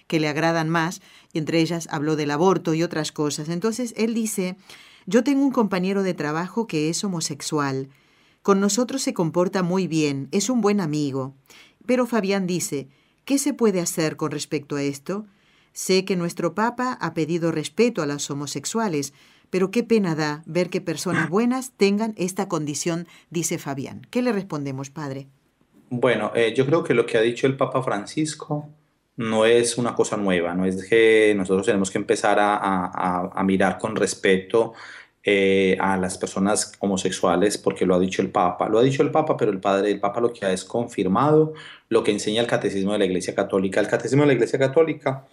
[0.09, 3.49] Que le agradan más, y entre ellas habló del aborto y otras cosas.
[3.49, 4.57] Entonces, él dice,
[5.07, 7.91] yo tengo un compañero de trabajo que es homosexual.
[8.43, 11.35] Con nosotros se comporta muy bien, es un buen amigo.
[11.87, 12.89] Pero Fabián dice,
[13.25, 15.27] ¿qué se puede hacer con respecto a esto?
[15.73, 19.13] Sé que nuestro Papa ha pedido respeto a los homosexuales,
[19.51, 24.07] pero qué pena da ver que personas buenas tengan esta condición, dice Fabián.
[24.11, 25.29] ¿Qué le respondemos, padre?
[25.91, 28.69] Bueno, eh, yo creo que lo que ha dicho el Papa Francisco
[29.17, 33.77] no es una cosa nueva, no es que nosotros tenemos que empezar a- a mirar
[33.79, 34.73] con respeto
[35.23, 38.69] eh, a las personas homosexuales porque lo ha dicho el Papa.
[38.69, 41.53] Lo ha dicho el Papa, pero el Padre, el Papa lo que ha es confirmado
[41.89, 43.81] lo que enseña el Catecismo de la Iglesia Católica.
[43.81, 45.27] El Catecismo de la Iglesia Católica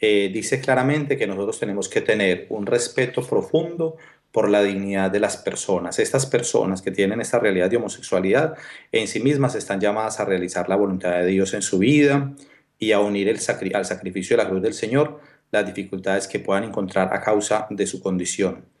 [0.00, 3.96] eh, dice claramente que nosotros tenemos que tener un respeto profundo
[4.32, 5.98] por la dignidad de las personas.
[5.98, 8.54] Estas personas que tienen esta realidad de homosexualidad
[8.92, 12.32] en sí mismas están llamadas a realizar la voluntad de Dios en su vida
[12.78, 17.14] y a unir al sacrificio de la cruz del Señor las dificultades que puedan encontrar
[17.14, 18.73] a causa de su condición.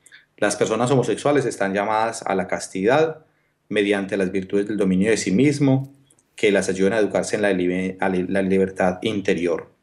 [0.44, 3.24] Las personas homosexuales están llamadas a la castidad
[3.70, 5.90] mediante las virtudes del dominio de sí mismo
[6.36, 9.73] que las ayudan a educarse en la, la libertad interior.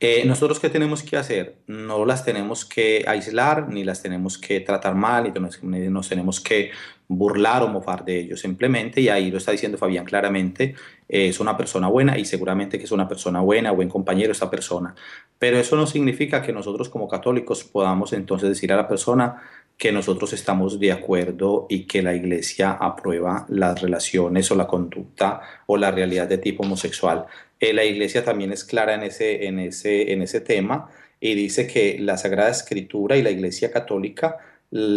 [0.00, 1.56] Eh, nosotros qué tenemos que hacer?
[1.66, 6.70] No las tenemos que aislar, ni las tenemos que tratar mal, ni nos, tenemos que
[7.08, 8.40] burlar o mofar de ellos.
[8.40, 10.74] Simplemente, y ahí lo está diciendo Fabián claramente,
[11.08, 14.50] eh, es una persona buena y seguramente que es una persona buena, buen compañero esa
[14.50, 14.94] persona.
[15.38, 19.42] Pero eso no significa que nosotros como católicos podamos entonces decir a la persona
[19.76, 25.40] que nosotros estamos de acuerdo y que la iglesia aprueba las relaciones o la conducta
[25.66, 27.26] o la realidad de tipo homosexual.
[27.60, 31.66] Eh, la iglesia también es clara en ese, en, ese, en ese tema y dice
[31.66, 34.38] que la Sagrada Escritura y la iglesia católica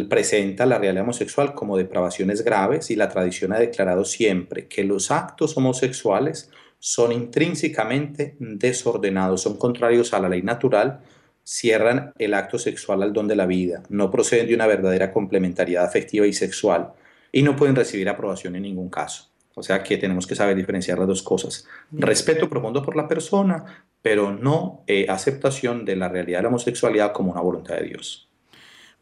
[0.10, 5.12] presenta la realidad homosexual como depravaciones graves y la tradición ha declarado siempre que los
[5.12, 11.02] actos homosexuales son intrínsecamente desordenados, son contrarios a la ley natural,
[11.50, 15.86] cierran el acto sexual al don de la vida, no proceden de una verdadera complementariedad
[15.86, 16.92] afectiva y sexual
[17.32, 19.32] y no pueden recibir aprobación en ningún caso.
[19.56, 21.66] O sea que tenemos que saber diferenciar las dos cosas.
[21.90, 27.14] Respeto profundo por la persona, pero no eh, aceptación de la realidad de la homosexualidad
[27.14, 28.30] como una voluntad de Dios.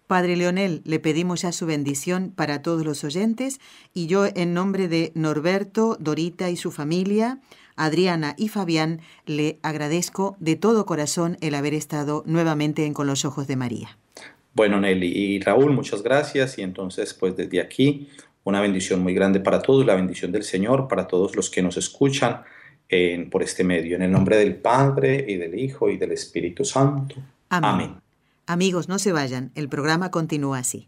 [0.05, 3.60] Padre Leonel, le pedimos ya su bendición para todos los oyentes
[3.91, 7.39] y yo en nombre de Norberto, Dorita y su familia,
[7.75, 13.26] Adriana y Fabián, le agradezco de todo corazón el haber estado nuevamente en Con los
[13.26, 13.97] Ojos de María.
[14.53, 16.57] Bueno, Nelly y Raúl, muchas gracias.
[16.57, 18.07] Y entonces, pues desde aquí,
[18.45, 21.78] una bendición muy grande para todos, la bendición del Señor para todos los que nos
[21.78, 22.41] escuchan
[22.88, 23.95] en- por este medio.
[23.95, 27.15] En el nombre del Padre y del Hijo y del Espíritu Santo.
[27.49, 27.69] Amén.
[27.69, 27.95] Amén.
[28.47, 30.88] Amigos, no se vayan, el programa continúa así.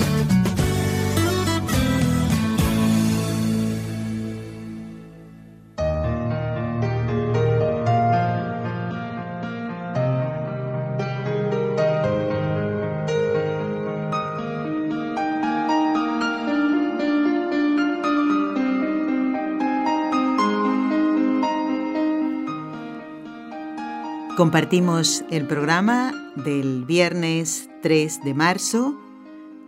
[24.41, 28.99] Compartimos el programa del viernes 3 de marzo.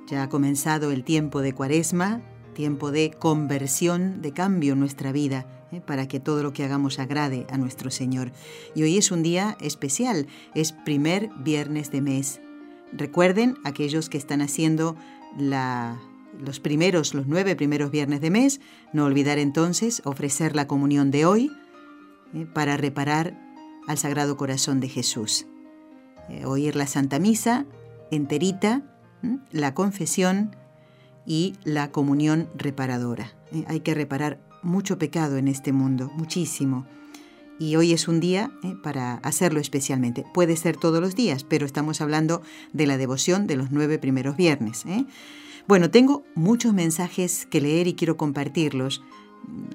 [0.07, 2.21] Ya ha comenzado el tiempo de cuaresma,
[2.55, 5.79] tiempo de conversión, de cambio en nuestra vida, ¿eh?
[5.79, 8.31] para que todo lo que hagamos agrade a nuestro Señor.
[8.73, 12.41] Y hoy es un día especial, es primer viernes de mes.
[12.91, 14.95] Recuerden, aquellos que están haciendo
[15.37, 18.59] los primeros, los nueve primeros viernes de mes,
[18.91, 21.51] no olvidar entonces ofrecer la comunión de hoy
[22.33, 22.47] ¿eh?
[22.51, 23.52] para reparar
[23.87, 25.45] al Sagrado Corazón de Jesús.
[26.29, 27.65] Eh, oír la Santa Misa
[28.11, 28.83] enterita,
[29.51, 30.55] la confesión
[31.25, 33.33] y la comunión reparadora.
[33.51, 36.85] Eh, hay que reparar mucho pecado en este mundo, muchísimo.
[37.59, 40.25] Y hoy es un día eh, para hacerlo especialmente.
[40.33, 44.35] Puede ser todos los días, pero estamos hablando de la devoción de los nueve primeros
[44.35, 44.85] viernes.
[45.67, 49.01] Bueno, tengo muchos mensajes que leer y quiero compartirlos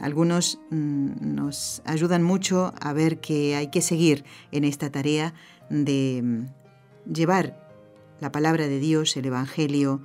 [0.01, 5.35] algunos mm, nos ayudan mucho a ver que hay que seguir en esta tarea
[5.71, 7.69] de mm, llevar
[8.21, 10.03] la palabra de Dios, el Evangelio,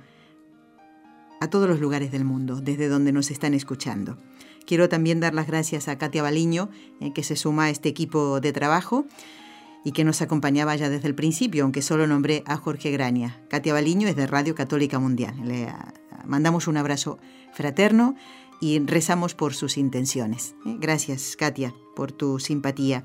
[1.40, 4.18] a todos los lugares del mundo, desde donde nos están escuchando.
[4.66, 8.40] Quiero también dar las gracias a Katia Baliño, eh, que se suma a este equipo
[8.40, 9.04] de trabajo
[9.84, 13.38] y que nos acompañaba ya desde el principio, aunque solo nombré a Jorge Grania.
[13.48, 15.34] Katia Baliño es de Radio Católica Mundial.
[15.44, 15.92] Le ah,
[16.24, 17.18] mandamos un abrazo
[17.52, 18.16] fraterno
[18.60, 20.54] y rezamos por sus intenciones.
[20.66, 20.76] ¿eh?
[20.80, 23.04] Gracias, Katia, por tu simpatía.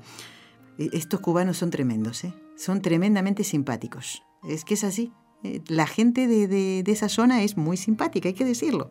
[0.78, 2.32] E, estos cubanos son tremendos, ¿eh?
[2.56, 4.22] son tremendamente simpáticos.
[4.48, 5.12] Es que es así.
[5.42, 8.90] Eh, la gente de, esa zona es muy simpática, hay que decirlo.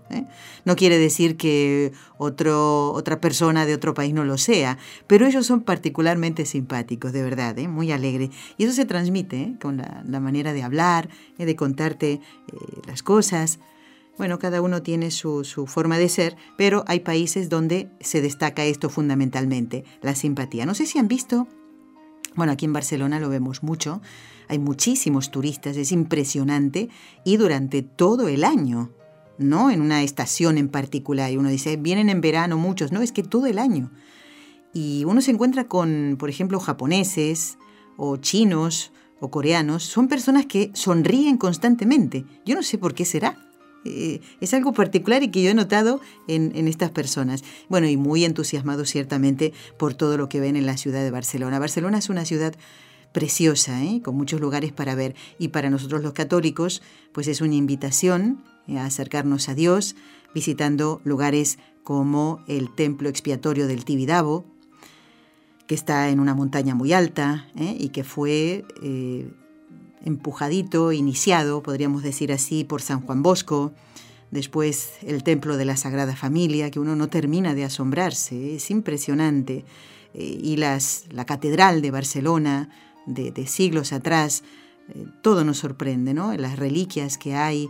[0.66, 5.45] No quiere decir que otro, otra persona de otro país no lo sea, pero ellos
[5.45, 8.32] son particularmente simpáticos, de verdad, muy alegres.
[8.57, 12.20] Y eso se transmite con la, la, manera de hablar, de contarte
[12.88, 13.60] las cosas.
[14.20, 18.89] Bueno, cada uno tiene su, forma de ser, pero hay países donde se destaca esto
[18.89, 20.65] fundamentalmente, la simpatía.
[20.65, 21.47] No sé si han visto,
[22.36, 24.01] bueno, aquí en Barcelona lo vemos mucho,
[24.49, 26.89] hay muchísimos turistas, es impresionante,
[27.24, 28.91] y durante todo el año,
[29.38, 31.32] no en una estación en particular.
[31.32, 33.89] Y uno dice, vienen en verano muchos, no, es que todo el año.
[34.74, 37.57] Y uno se encuentra con, por ejemplo, japoneses
[37.95, 38.91] o chinos
[39.22, 42.26] o coreanos, son personas que sonríen constantemente.
[42.45, 43.49] Yo no sé por qué será.
[43.86, 47.43] Eh, es algo particular y que yo he notado en, estas personas.
[47.69, 51.59] Bueno, y muy entusiasmados ciertamente por todo lo que ven en la ciudad de Barcelona.
[51.59, 52.55] Barcelona es una ciudad
[53.13, 54.01] preciosa, ¿eh?
[54.03, 55.15] con muchos lugares para ver.
[55.38, 56.82] Y para nosotros los católicos,
[57.13, 59.95] pues es una invitación eh, a acercarnos a Dios,
[60.34, 64.45] visitando lugares como el templo expiatorio del Tibidabo,
[65.65, 68.65] que está en una montaña muy alta y que fue
[70.06, 73.74] empujadito, iniciado, podríamos decir así, por San Juan Bosco,
[74.32, 79.66] después el Templo de la Sagrada Familia, que uno no termina de asombrarse, es impresionante,
[80.14, 82.70] eh, y las, la Catedral de Barcelona,
[83.06, 84.43] de, siglos atrás,
[84.89, 86.36] eh, todo nos sorprende, ¿no?
[86.36, 87.70] Las reliquias que hay.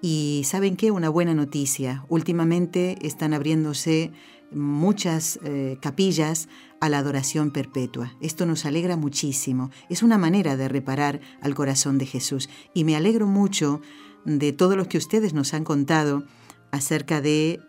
[0.00, 2.04] Y saben qué, una buena noticia.
[2.08, 4.10] Últimamente están abriéndose
[4.50, 6.48] muchas eh, capillas
[6.82, 8.12] a la adoración perpetua.
[8.20, 9.70] Esto nos alegra muchísimo.
[9.88, 12.50] Es una manera de reparar al corazón de Jesús.
[12.74, 13.80] Y me alegro mucho
[14.24, 16.24] de todo lo que ustedes nos han contado
[16.72, 17.60] acerca de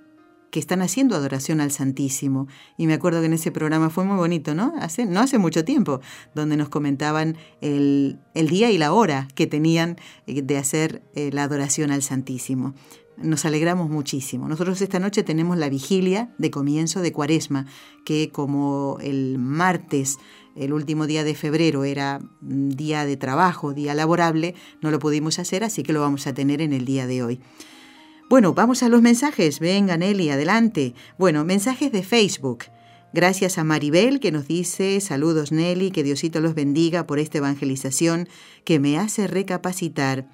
[0.49, 2.47] que están haciendo adoración al Santísimo.
[2.75, 4.73] Y me acuerdo que en ese programa fue muy bonito, ¿no?
[4.79, 6.01] Hace, no hace mucho tiempo,
[6.33, 11.43] donde nos comentaban el, día y la hora que tenían eh, de hacer eh, la
[11.43, 12.73] adoración al Santísimo.
[13.23, 14.47] Nos alegramos muchísimo.
[14.47, 17.65] Nosotros esta noche tenemos la vigilia de comienzo de Cuaresma,
[18.05, 20.19] que como el martes,
[20.55, 25.63] el último día de febrero, era día de trabajo, día laborable, no lo pudimos hacer,
[25.63, 27.39] así que lo vamos a tener en el día de hoy.
[28.29, 29.59] Bueno, vamos a los mensajes.
[29.59, 30.93] Venga, Nelly, adelante.
[31.17, 32.65] Bueno, mensajes de Facebook.
[33.13, 38.27] Gracias a Maribel que nos dice, saludos Nelly, que Diosito los bendiga por esta evangelización
[38.65, 40.27] que me hace recapacitar.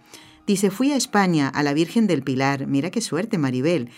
[0.49, 2.65] Dice, fui a España, a la Virgen del Pilar.
[2.65, 3.91] Mira qué suerte, Maribel.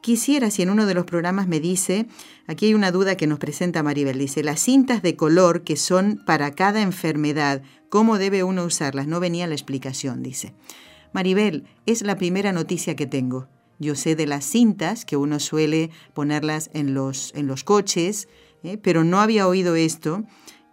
[0.00, 2.06] Quisiera si en uno de los programas me dice,
[2.46, 6.22] aquí hay una duda que nos presenta Maribel, dice, las cintas de color que son
[6.24, 9.06] para cada enfermedad, ¿cómo debe uno usarlas?
[9.06, 10.54] No venía la explicación, dice.
[11.12, 13.46] Maribel, es la primera noticia que tengo.
[13.78, 18.28] Yo sé de las cintas que uno suele ponerlas en los, en los coches,
[18.62, 18.78] ¿eh?
[18.78, 20.24] pero no había oído esto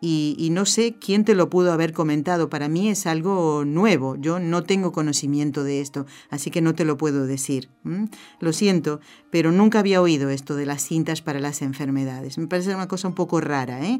[0.07, 2.47] y, no sé quién te lo pudo haber comentado.
[2.47, 4.15] Para mí es algo nuevo.
[4.17, 7.69] Yo no tengo conocimiento de esto, así que no te lo puedo decir.
[8.39, 8.99] Lo siento,
[9.31, 12.37] pero nunca había oído esto de las cintas para las enfermedades.
[12.37, 13.99] Me parece una cosa un poco rara, ¿eh?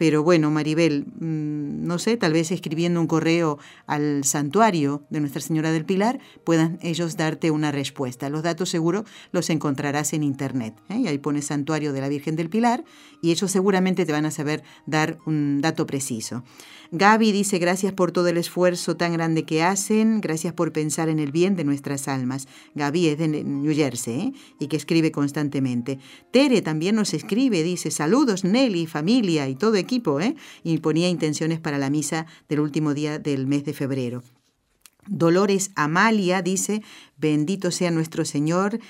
[0.00, 5.42] Pero bueno, Maribel, mm, no sé, tal vez escribiendo un correo al santuario de Nuestra
[5.42, 8.30] Señora del Pilar puedan ellos darte una respuesta.
[8.30, 10.74] Los datos seguro los encontrarás en internet.
[10.88, 11.00] ¿eh?
[11.00, 12.82] Y ahí pones santuario de la Virgen del Pilar
[13.20, 16.44] y ellos seguramente te van a saber dar un dato preciso.
[16.92, 21.20] Gaby dice gracias por todo el esfuerzo tan grande que hacen, gracias por pensar en
[21.20, 22.48] el bien de nuestras almas.
[22.74, 24.32] Gaby es de New Jersey ¿eh?
[24.58, 26.00] y que escribe constantemente.
[26.32, 30.34] Tere también nos escribe, dice saludos Nelly, familia y todo equipo, ¿eh?
[30.64, 34.24] y ponía intenciones para la misa del último día del mes de febrero.
[35.06, 36.82] Dolores Amalia dice,
[37.16, 38.80] bendito sea nuestro Señor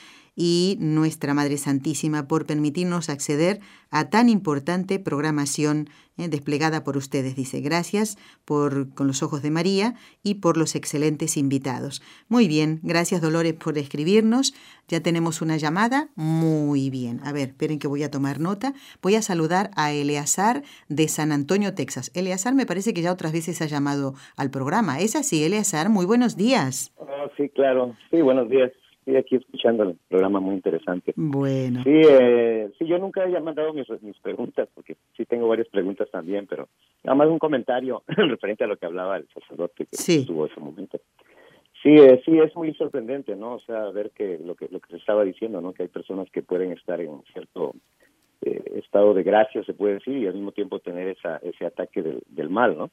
[0.43, 3.61] y nuestra Madre Santísima por permitirnos acceder
[3.91, 7.37] a tan importante programación eh, desplegada por ustedes.
[7.37, 8.17] Dice, gracias
[8.47, 12.01] por con los ojos de María y por los excelentes invitados.
[12.31, 14.55] Muy bien, gracias Dolores por escribirnos.
[14.89, 16.09] Ya tenemos una llamada.
[16.15, 17.21] Muy bien.
[17.23, 18.73] A ver, esperen que voy a tomar nota.
[19.03, 22.11] Voy a saludar a Eleazar de San Antonio, Texas.
[22.15, 25.01] Eleazar me parece que ya otras veces ha llamado al programa.
[25.01, 25.91] ¿Es así, Eleazar?
[25.91, 26.95] Muy buenos días.
[26.97, 27.95] Oh, sí, claro.
[28.11, 28.73] Sí, buenos días
[29.17, 31.13] aquí escuchando el programa muy interesante.
[31.17, 31.83] Bueno.
[31.85, 36.11] Sí, eh, sí yo nunca he mandado mis, mis preguntas, porque sí tengo varias preguntas
[36.11, 36.69] también, pero
[37.05, 40.21] nada más un comentario referente a lo que hablaba el sacerdote que sí.
[40.21, 40.99] estuvo ese momento.
[41.83, 43.55] Sí, eh, sí, es muy sorprendente, ¿no?
[43.55, 45.73] O sea, ver que lo que lo que se estaba diciendo, ¿no?
[45.73, 47.75] Que hay personas que pueden estar en cierto
[48.43, 52.03] eh, estado de gracia, se puede decir, y al mismo tiempo tener esa, ese ataque
[52.03, 52.91] del, del mal, ¿no?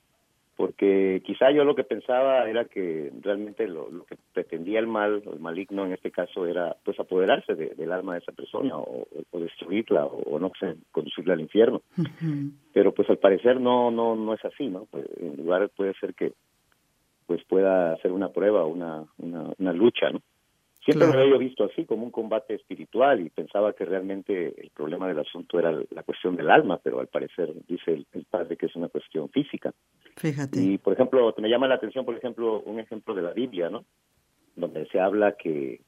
[0.58, 5.40] Porque quizá yo lo que pensaba era que realmente lo, que pretendía el mal, el
[5.40, 10.40] maligno en este caso, era pues apoderarse del alma de esa persona o, destruirla o,
[10.40, 11.84] no sé, conducirla al infierno.
[12.74, 14.88] Pero pues al parecer no no no es así, ¿no?
[14.90, 16.34] Pues, en lugar puede ser que
[17.28, 20.22] pues pueda ser una prueba, una, una, una lucha, ¿no?
[20.88, 25.06] Siempre lo había visto así, como un combate espiritual, y pensaba que realmente el problema
[25.10, 28.76] del asunto era la cuestión del alma, pero al parecer dice el, padre que es
[28.78, 29.74] una cuestión física.
[30.16, 30.62] Fíjate.
[30.62, 33.84] Y, por ejemplo, me llama la atención, por ejemplo, un ejemplo de la Biblia, ¿no?
[34.56, 35.82] Donde se habla que,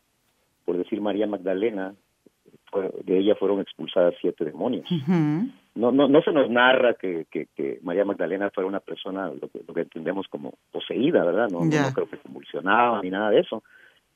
[0.66, 1.96] por decir María Magdalena,
[3.06, 4.86] de ella fueron expulsadas siete demonios.
[5.76, 9.62] no, no, no se nos narra que, que, María Magdalena fuera una persona, lo que,
[9.66, 11.48] lo que entendemos como poseída, ¿verdad?
[11.50, 13.64] No, no creo que convulsionaba ni nada de eso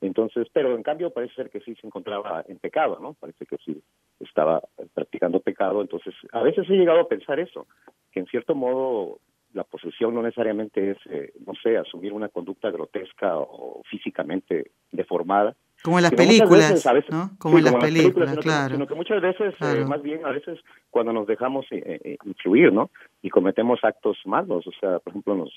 [0.08, 3.14] entonces, pero en cambio parece ser que sí se encontraba en pecado, ¿no?
[3.14, 3.82] Parece que sí
[4.20, 4.62] estaba
[4.93, 5.82] practicando pecado.
[5.82, 7.68] Entonces, a veces he llegado a pensar eso,
[8.12, 9.20] que en cierto modo
[9.54, 15.56] la posesión no necesariamente es, eh, no sé, asumir una conducta grotesca o físicamente deformada,
[15.84, 17.31] como en las películas, ¿no?
[17.38, 18.73] Como en las películas, claro.
[18.73, 20.57] sino que muchas veces, eh, más bien a veces
[20.89, 22.89] cuando nos dejamos eh, eh, influir, ¿no?
[23.21, 25.51] Y cometemos actos malos, o sea, por ejemplo, nos,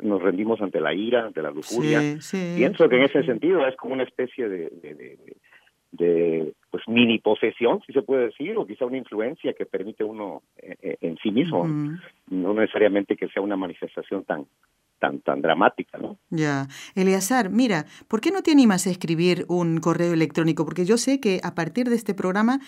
[0.00, 2.00] nos rendimos ante la ira, ante la lujuria.
[2.56, 5.18] Pienso que en ese sentido es como una especie de, de,
[5.92, 10.42] de, pues mini posesión, si se puede decir, o quizá una influencia que permite uno
[10.58, 11.66] en sí mismo,
[12.30, 14.46] no necesariamente que sea una manifestación tan
[14.98, 16.18] tan, tan dramática, ¿no?
[16.30, 16.68] Ya.
[16.94, 20.64] Eleazar, mira, ¿por qué no te animas a escribir un correo electrónico?
[20.64, 22.60] Porque yo sé que a partir de este programa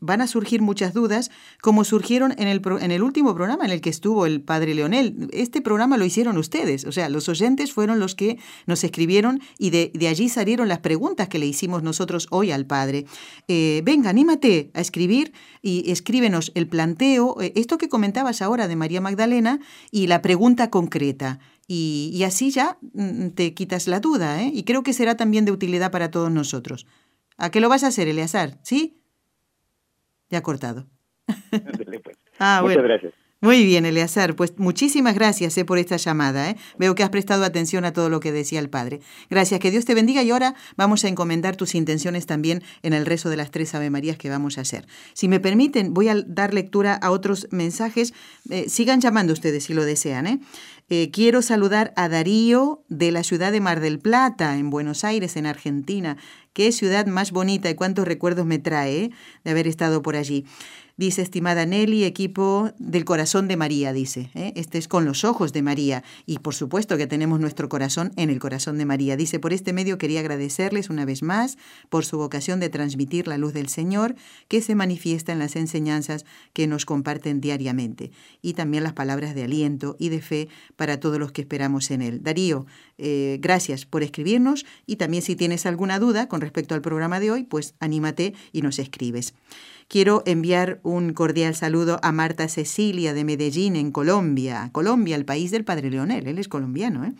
[0.00, 3.80] van a surgir muchas dudas, como surgieron en el, en el último programa en el
[3.80, 5.28] que estuvo el padre Leonel.
[5.32, 9.70] Este programa lo hicieron ustedes, o sea, los oyentes fueron los que nos escribieron y
[9.70, 13.06] de, de allí salieron las preguntas que le hicimos nosotros hoy al padre.
[13.48, 18.76] Eh, venga, anímate a escribir y escríbenos el planteo, eh, esto que comentabas ahora de
[18.76, 19.60] María Magdalena
[19.90, 21.19] y la pregunta concreta.
[21.66, 24.50] Y, así ya mm, te quitas la duda, ¿eh?
[24.52, 26.86] Y creo que será también de utilidad para todos nosotros.
[27.36, 28.58] ¿A qué lo vas a hacer, Eleazar?
[28.62, 29.00] ¿Sí?
[30.30, 30.88] Ya ha cortado.
[31.50, 31.62] Pues.
[32.38, 33.14] ah, Muchas gracias.
[33.42, 34.36] Muy bien, Eleazar.
[34.36, 36.50] Pues muchísimas gracias eh, por esta llamada.
[36.50, 36.56] Eh.
[36.78, 39.00] Veo que has prestado atención a todo lo que decía el Padre.
[39.30, 43.06] Gracias, que Dios te bendiga y ahora vamos a encomendar tus intenciones también en el
[43.06, 44.86] rezo de las tres Ave Marías que vamos a hacer.
[45.14, 48.12] Si me permiten, voy a dar lectura a otros mensajes.
[48.50, 50.42] Eh, sigan llamando ustedes si lo desean.
[50.90, 51.10] ¿Eh?
[51.10, 55.46] quiero saludar a Darío de la ciudad de Mar del Plata, en Buenos Aires, en
[55.46, 56.16] Argentina.
[56.52, 59.10] Qué ciudad más bonita y cuántos recuerdos me trae
[59.44, 60.44] de haber estado por allí.
[61.00, 64.28] Dice, estimada Nelly, equipo del corazón de María, dice.
[64.34, 64.52] ¿eh?
[64.54, 66.04] Este es con los ojos de María.
[66.26, 69.16] Y por supuesto que tenemos nuestro corazón en el corazón de María.
[69.16, 71.56] Dice, por este medio quería agradecerles una vez más
[71.88, 74.14] por su vocación de transmitir la luz del Señor
[74.46, 78.10] que se manifiesta en las enseñanzas que nos comparten diariamente.
[78.42, 82.02] Y también las palabras de aliento y de fe para todos los que esperamos en
[82.02, 82.22] Él.
[82.22, 82.66] Darío,
[82.98, 87.30] eh, gracias por escribirnos y también si tienes alguna duda con respecto al programa de
[87.30, 89.32] hoy, pues anímate y nos escribes.
[89.90, 90.78] Quiero enviar
[91.14, 94.70] cordial saludo a Marta Cecilia de Medellín, en Colombia.
[94.72, 97.12] Colombia, el país del Padre Leonel, él es colombiano, ¿eh?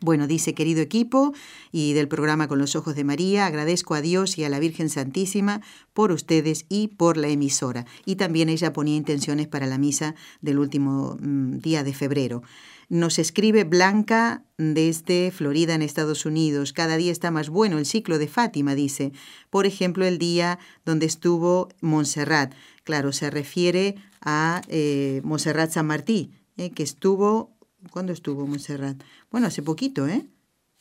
[0.00, 1.32] Bueno, dice, querido equipo
[1.72, 4.90] y del programa Con los Ojos de María, agradezco a Dios y a la Virgen
[4.90, 5.62] Santísima
[5.94, 7.86] por ustedes y por la emisora.
[8.04, 12.42] Y también ella ponía intenciones para la misa del último mm, día de febrero.
[12.88, 16.72] Nos escribe Blanca desde Florida, en Estados Unidos.
[16.72, 19.12] Cada día está más bueno el ciclo de Fátima, dice.
[19.50, 22.54] Por ejemplo, el día donde estuvo Montserrat.
[22.86, 27.58] Claro, se refiere a eh, Montserrat San Martí, eh, que estuvo...
[27.90, 29.02] ¿Cuándo estuvo Montserrat?
[29.28, 30.24] Bueno, hace poquito, ¿eh?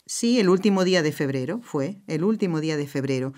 [0.05, 3.33] Sí, el último día de febrero fue, el último día de febrero.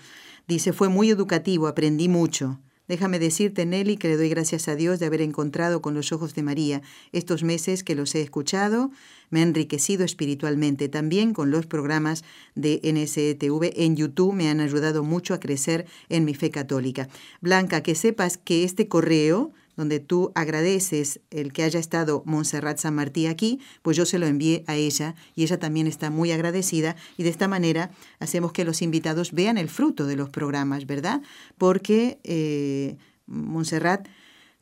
[0.46, 2.60] Dice, fue muy educativo, aprendí mucho.
[2.88, 6.34] Déjame decirte, Nelly, que le doy gracias a Dios de haber encontrado con los ojos
[6.34, 6.82] de María
[7.12, 8.90] estos meses que los he escuchado,
[9.28, 10.88] me ha enriquecido espiritualmente.
[10.88, 12.24] También con los programas
[12.54, 17.08] de NSTV en YouTube me han ayudado mucho a crecer en mi fe católica.
[17.42, 22.96] Blanca, que sepas que este correo donde tú agradeces el que haya estado Montserrat San
[22.96, 26.96] Martí aquí, pues yo se lo envié a ella y ella también está muy agradecida
[27.16, 31.22] y de esta manera hacemos que los invitados vean el fruto de los programas, ¿verdad?
[31.58, 34.08] Porque eh, Montserrat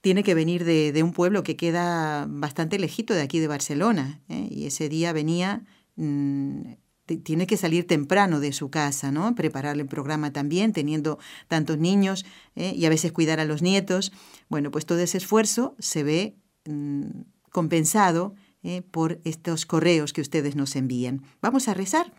[0.03, 4.49] tiene que venir de, un pueblo que queda bastante lejito de aquí de Barcelona ¿eh?
[4.51, 5.65] y ese día venía...
[5.97, 6.75] Mm,
[7.07, 9.35] tiene que salir temprano de su casa, ¿no?
[9.35, 12.27] Preparar el programa también, teniendo tantos niños
[12.57, 12.73] ¿eh?
[12.75, 14.13] y a veces cuidar a los nietos.
[14.49, 17.05] Bueno, pues todo ese esfuerzo se ve mm,
[17.53, 18.83] compensado ¿eh?
[18.83, 21.23] por estos correos que ustedes nos envían.
[21.41, 22.13] Vamos a rezar.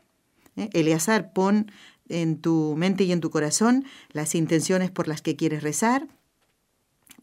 [0.56, 0.70] ¿eh?
[0.74, 1.72] Eleazar, pon
[2.10, 6.08] en tu mente y en tu corazón las intenciones por las que quieres rezar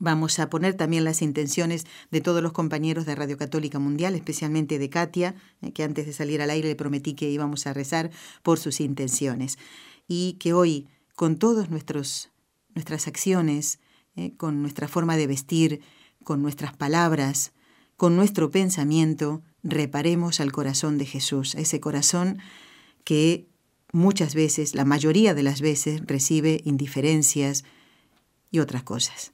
[0.01, 4.78] Vamos a poner también las intenciones de todos los compañeros de Radio Católica Mundial, especialmente
[4.80, 8.11] de Katia, eh, que antes de salir al aire le prometí que íbamos a rezar
[8.42, 9.57] por sus intenciones.
[10.09, 12.28] Y que hoy, con todas nuestras
[13.07, 13.78] acciones,
[14.16, 15.80] eh, con nuestra forma de vestir,
[16.24, 17.53] con nuestras palabras,
[17.97, 22.38] con nuestro pensamiento, reparemos al corazón de Jesús, a ese corazón
[23.05, 23.47] que
[23.92, 27.64] muchas veces, la mayoría de las veces, recibe indiferencias
[28.51, 29.34] y otras cosas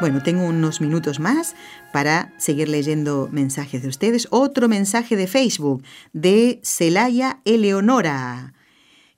[0.00, 1.54] Bueno, tengo unos minutos más
[1.92, 4.28] para seguir leyendo mensajes de ustedes.
[4.30, 5.82] Otro mensaje de Facebook
[6.14, 8.54] de Celaya Eleonora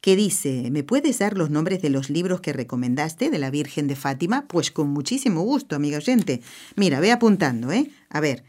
[0.00, 3.86] que dice, ¿me puedes dar los nombres de los libros que recomendaste de la Virgen
[3.86, 4.48] de Fátima?
[4.48, 6.42] Pues con muchísimo gusto, amiga oyente.
[6.74, 7.88] Mira, ve apuntando, ¿eh?
[8.10, 8.42] A ver,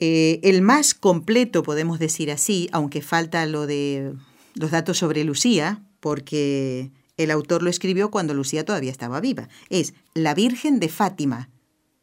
[0.00, 4.14] eh, el más completo, podemos decir así, aunque falta lo de
[4.54, 9.48] los datos sobre Lucía, porque El autor lo escribió cuando Lucía todavía estaba viva.
[9.70, 11.50] Es La Virgen de Fátima.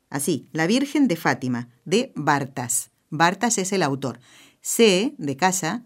[0.10, 2.92] Así, La Virgen de Fátima, de Bartas.
[3.10, 4.20] Bartas es el autor.
[4.62, 5.86] C, de casa,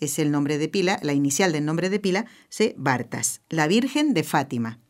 [0.00, 3.42] es el nombre de pila, la inicial del nombre de pila, C, Bartas.
[3.48, 4.80] La Virgen de Fátima.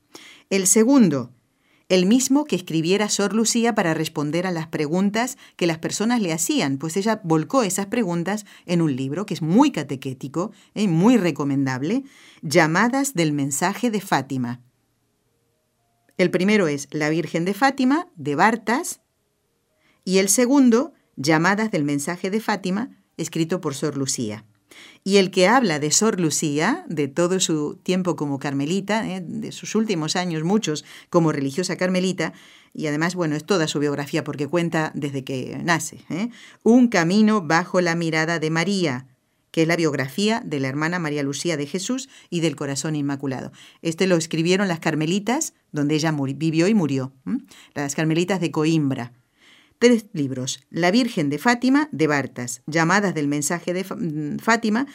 [0.50, 1.32] El segundo,
[1.88, 6.32] el mismo que escribiera Sor Lucía para responder a las preguntas que las personas le
[6.32, 11.16] hacían, pues ella volcó esas preguntas en un libro que es muy catequético y muy
[11.16, 12.04] recomendable,
[12.42, 14.60] Llamadas del mensaje de Fátima.
[16.18, 19.00] El primero es La Virgen de Fátima, de Bartas,
[20.04, 24.44] y el segundo, Llamadas del mensaje de Fátima, escrito por Sor Lucía.
[25.04, 29.22] Y el que habla de Sor Lucía, de todo su tiempo como carmelita, ¿eh?
[29.24, 32.32] de sus últimos años, muchos como religiosa carmelita,
[32.74, 36.04] y además, bueno, es toda su biografía porque cuenta desde que nace.
[36.10, 36.28] ¿eh?
[36.62, 39.06] Un camino bajo la mirada de María,
[39.50, 43.52] que es la biografía de la hermana María Lucía de Jesús y del Corazón Inmaculado.
[43.80, 47.14] Este lo escribieron las carmelitas, donde ella vivió y murió,
[47.74, 49.12] las carmelitas de Coimbra.
[49.78, 50.60] Tres libros.
[50.70, 54.86] La Virgen de Fátima, de Bartas, Llamadas del mensaje de mm, Fátima,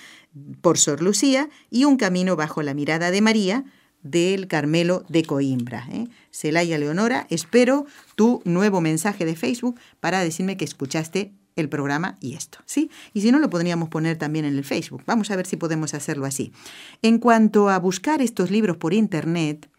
[0.61, 3.65] por Sor Lucía, y Un camino bajo la mirada de María,
[4.03, 5.87] del Carmelo de Coimbra.
[5.91, 6.07] ¿eh?
[6.31, 12.33] Celaya Leonora, espero tu nuevo mensaje de Facebook para decirme que escuchaste el programa y
[12.33, 12.89] esto, ¿sí?
[13.13, 15.03] Y si no, lo podríamos poner también en el Facebook.
[15.05, 16.53] Vamos a ver si podemos hacerlo así.
[17.01, 19.69] En cuanto a buscar estos libros por Internet,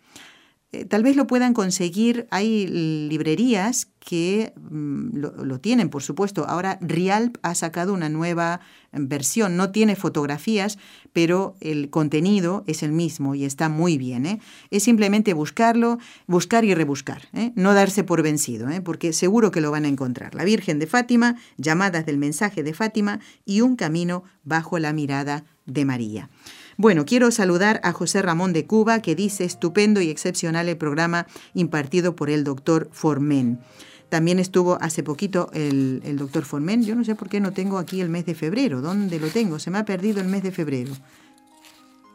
[0.72, 2.26] eh, tal vez lo puedan conseguir.
[2.30, 6.46] Hay librerías que mm, lo, tienen, por supuesto.
[6.48, 8.60] Ahora Rialp ha sacado una nueva
[8.90, 9.56] versión.
[9.58, 10.78] No tiene fotografías,
[11.12, 14.24] pero el contenido es el mismo y está muy bien.
[14.24, 14.40] ¿eh?
[14.70, 17.28] Es simplemente buscarlo, buscar y rebuscar.
[17.34, 17.52] ¿eh?
[17.54, 20.34] No darse por vencido, porque seguro que lo van a encontrar.
[20.34, 25.44] La Virgen de Fátima, llamadas del mensaje de Fátima y un camino bajo la mirada
[25.66, 26.30] de María.
[26.82, 31.28] Bueno, quiero saludar a José Ramón de Cuba, que dice estupendo y excepcional el programa
[31.54, 33.60] impartido por el doctor Formen.
[34.08, 36.82] También estuvo hace poquito el, doctor Formen.
[36.82, 38.80] Yo no sé por qué no tengo aquí el mes de febrero.
[38.80, 39.60] ¿Dónde lo tengo?
[39.60, 40.92] Se me ha perdido el mes de febrero.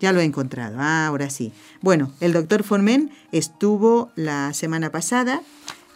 [0.02, 0.76] Ya lo he encontrado.
[0.82, 1.54] Ah, ahora sí.
[1.80, 5.44] Bueno, el doctor Formen estuvo la semana pasada,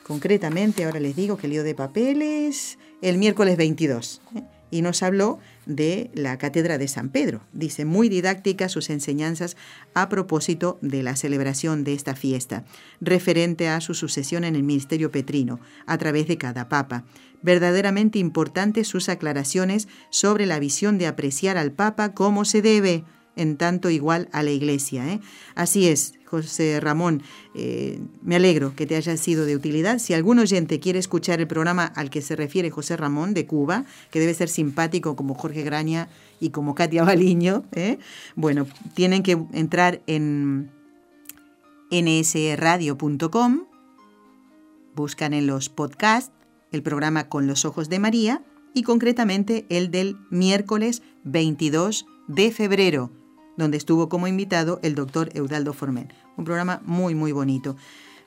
[0.07, 4.22] concretamente, ahora les digo que lío de papeles, el miércoles 22.
[4.34, 4.43] ¿eh?
[4.72, 7.41] Y nos habló de la Cátedra de San Pedro.
[7.53, 9.57] Dice, muy didáctica sus enseñanzas
[9.93, 12.63] a propósito de la celebración de esta fiesta,
[13.01, 17.03] referente a su sucesión en el ministerio petrino, a través de cada papa.
[17.43, 23.03] Verdaderamente importantes sus aclaraciones sobre la visión de apreciar al papa como se debe,
[23.36, 25.07] en tanto igual a la iglesia.
[25.07, 25.19] ¿eh?
[25.55, 27.24] Así es, José Ramón,
[27.56, 30.00] eh, me alegro que te haya sido de utilidad.
[30.00, 33.84] Si algún oyente quiere escuchar el programa al que se refiere José Ramón de Cuba,
[34.12, 36.08] que debe ser simpático como Jorge Graña
[36.40, 38.00] y como Katia Baliño, ¿eh?
[38.36, 40.72] bueno, tienen que entrar en
[41.92, 43.66] nsradio.com,
[44.96, 46.32] buscan en los podcasts
[46.72, 48.42] el programa Con los Ojos de María
[48.74, 53.20] y concretamente el del miércoles 22 de febrero
[53.58, 56.14] donde estuvo como invitado el doctor Eudaldo Formen.
[56.38, 57.76] Un programa muy, muy bonito.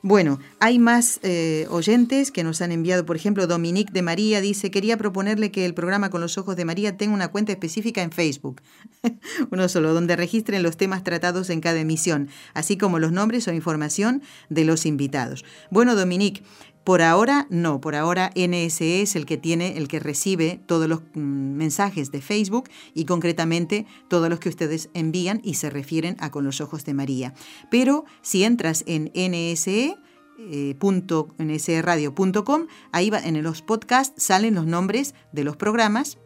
[0.07, 4.69] Bueno, hay más eh, oyentes que nos han enviado, por ejemplo, Dominique de María dice,
[4.69, 8.11] quería proponerle que el programa Con los Ojos de María tenga una cuenta específica en
[8.11, 8.61] Facebook,
[9.51, 13.53] uno solo, donde registren los temas tratados en cada emisión, así como los nombres o
[13.53, 15.43] información de los invitados.
[15.71, 16.43] Bueno, Dominique,
[16.85, 21.01] por ahora no, por ahora NSE es el que tiene, el que recibe todos los
[21.15, 26.29] mm, mensajes de Facebook y concretamente todos los que ustedes envían y se refieren a
[26.29, 27.33] con los ojos de María.
[27.71, 29.97] Pero si entras en NSE,
[30.37, 30.77] eh,
[31.39, 36.19] nsradio.com, ahí va, en los podcasts salen los nombres de los programas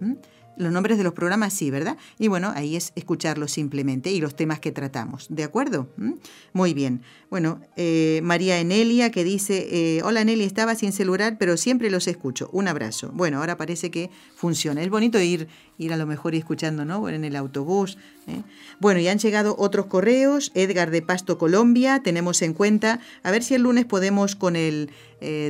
[0.60, 1.98] los nombres de los programas sí, ¿verdad?
[2.20, 5.88] Y bueno, ahí es escucharlos simplemente y los temas que tratamos, ¿de acuerdo?
[5.96, 6.14] ¿Mm?
[6.52, 7.02] Muy bien.
[7.30, 12.08] Bueno, eh, María Enelia que dice, eh, hola Enelia, estaba sin celular, pero siempre los
[12.08, 12.50] escucho.
[12.52, 13.10] Un abrazo.
[13.14, 14.82] Bueno, ahora parece que funciona.
[14.82, 15.48] Es bonito ir,
[15.78, 17.08] ir a lo mejor escuchando, ¿no?
[17.08, 17.98] En el autobús.
[18.28, 18.42] ¿eh?
[18.82, 20.52] Bueno, ya han llegado otros correos.
[20.56, 23.00] Edgar de Pasto, Colombia, tenemos en cuenta.
[23.24, 24.92] A ver si el lunes podemos con el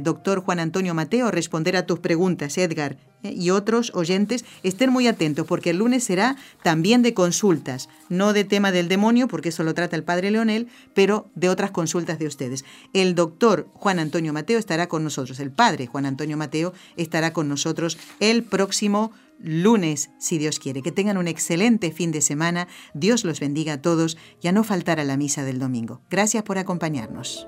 [0.01, 2.97] doctor Juan Antonio Mateo responder a tus preguntas, Edgar.
[3.23, 8.43] Y otros oyentes estén muy atentos porque el lunes será también de consultas, no de
[8.43, 12.27] tema del demonio, porque eso lo trata el padre Leonel, pero de otras consultas de
[12.27, 12.65] ustedes.
[12.93, 17.49] El doctor Juan Antonio Mateo estará con nosotros, el padre Juan Antonio Mateo estará con
[17.49, 20.81] nosotros el próximo lunes, si Dios quiere.
[20.81, 22.67] Que tengan un excelente fin de semana.
[22.93, 26.01] Dios los bendiga a todos y a no faltar a la misa del domingo.
[26.09, 27.47] Gracias por acompañarnos.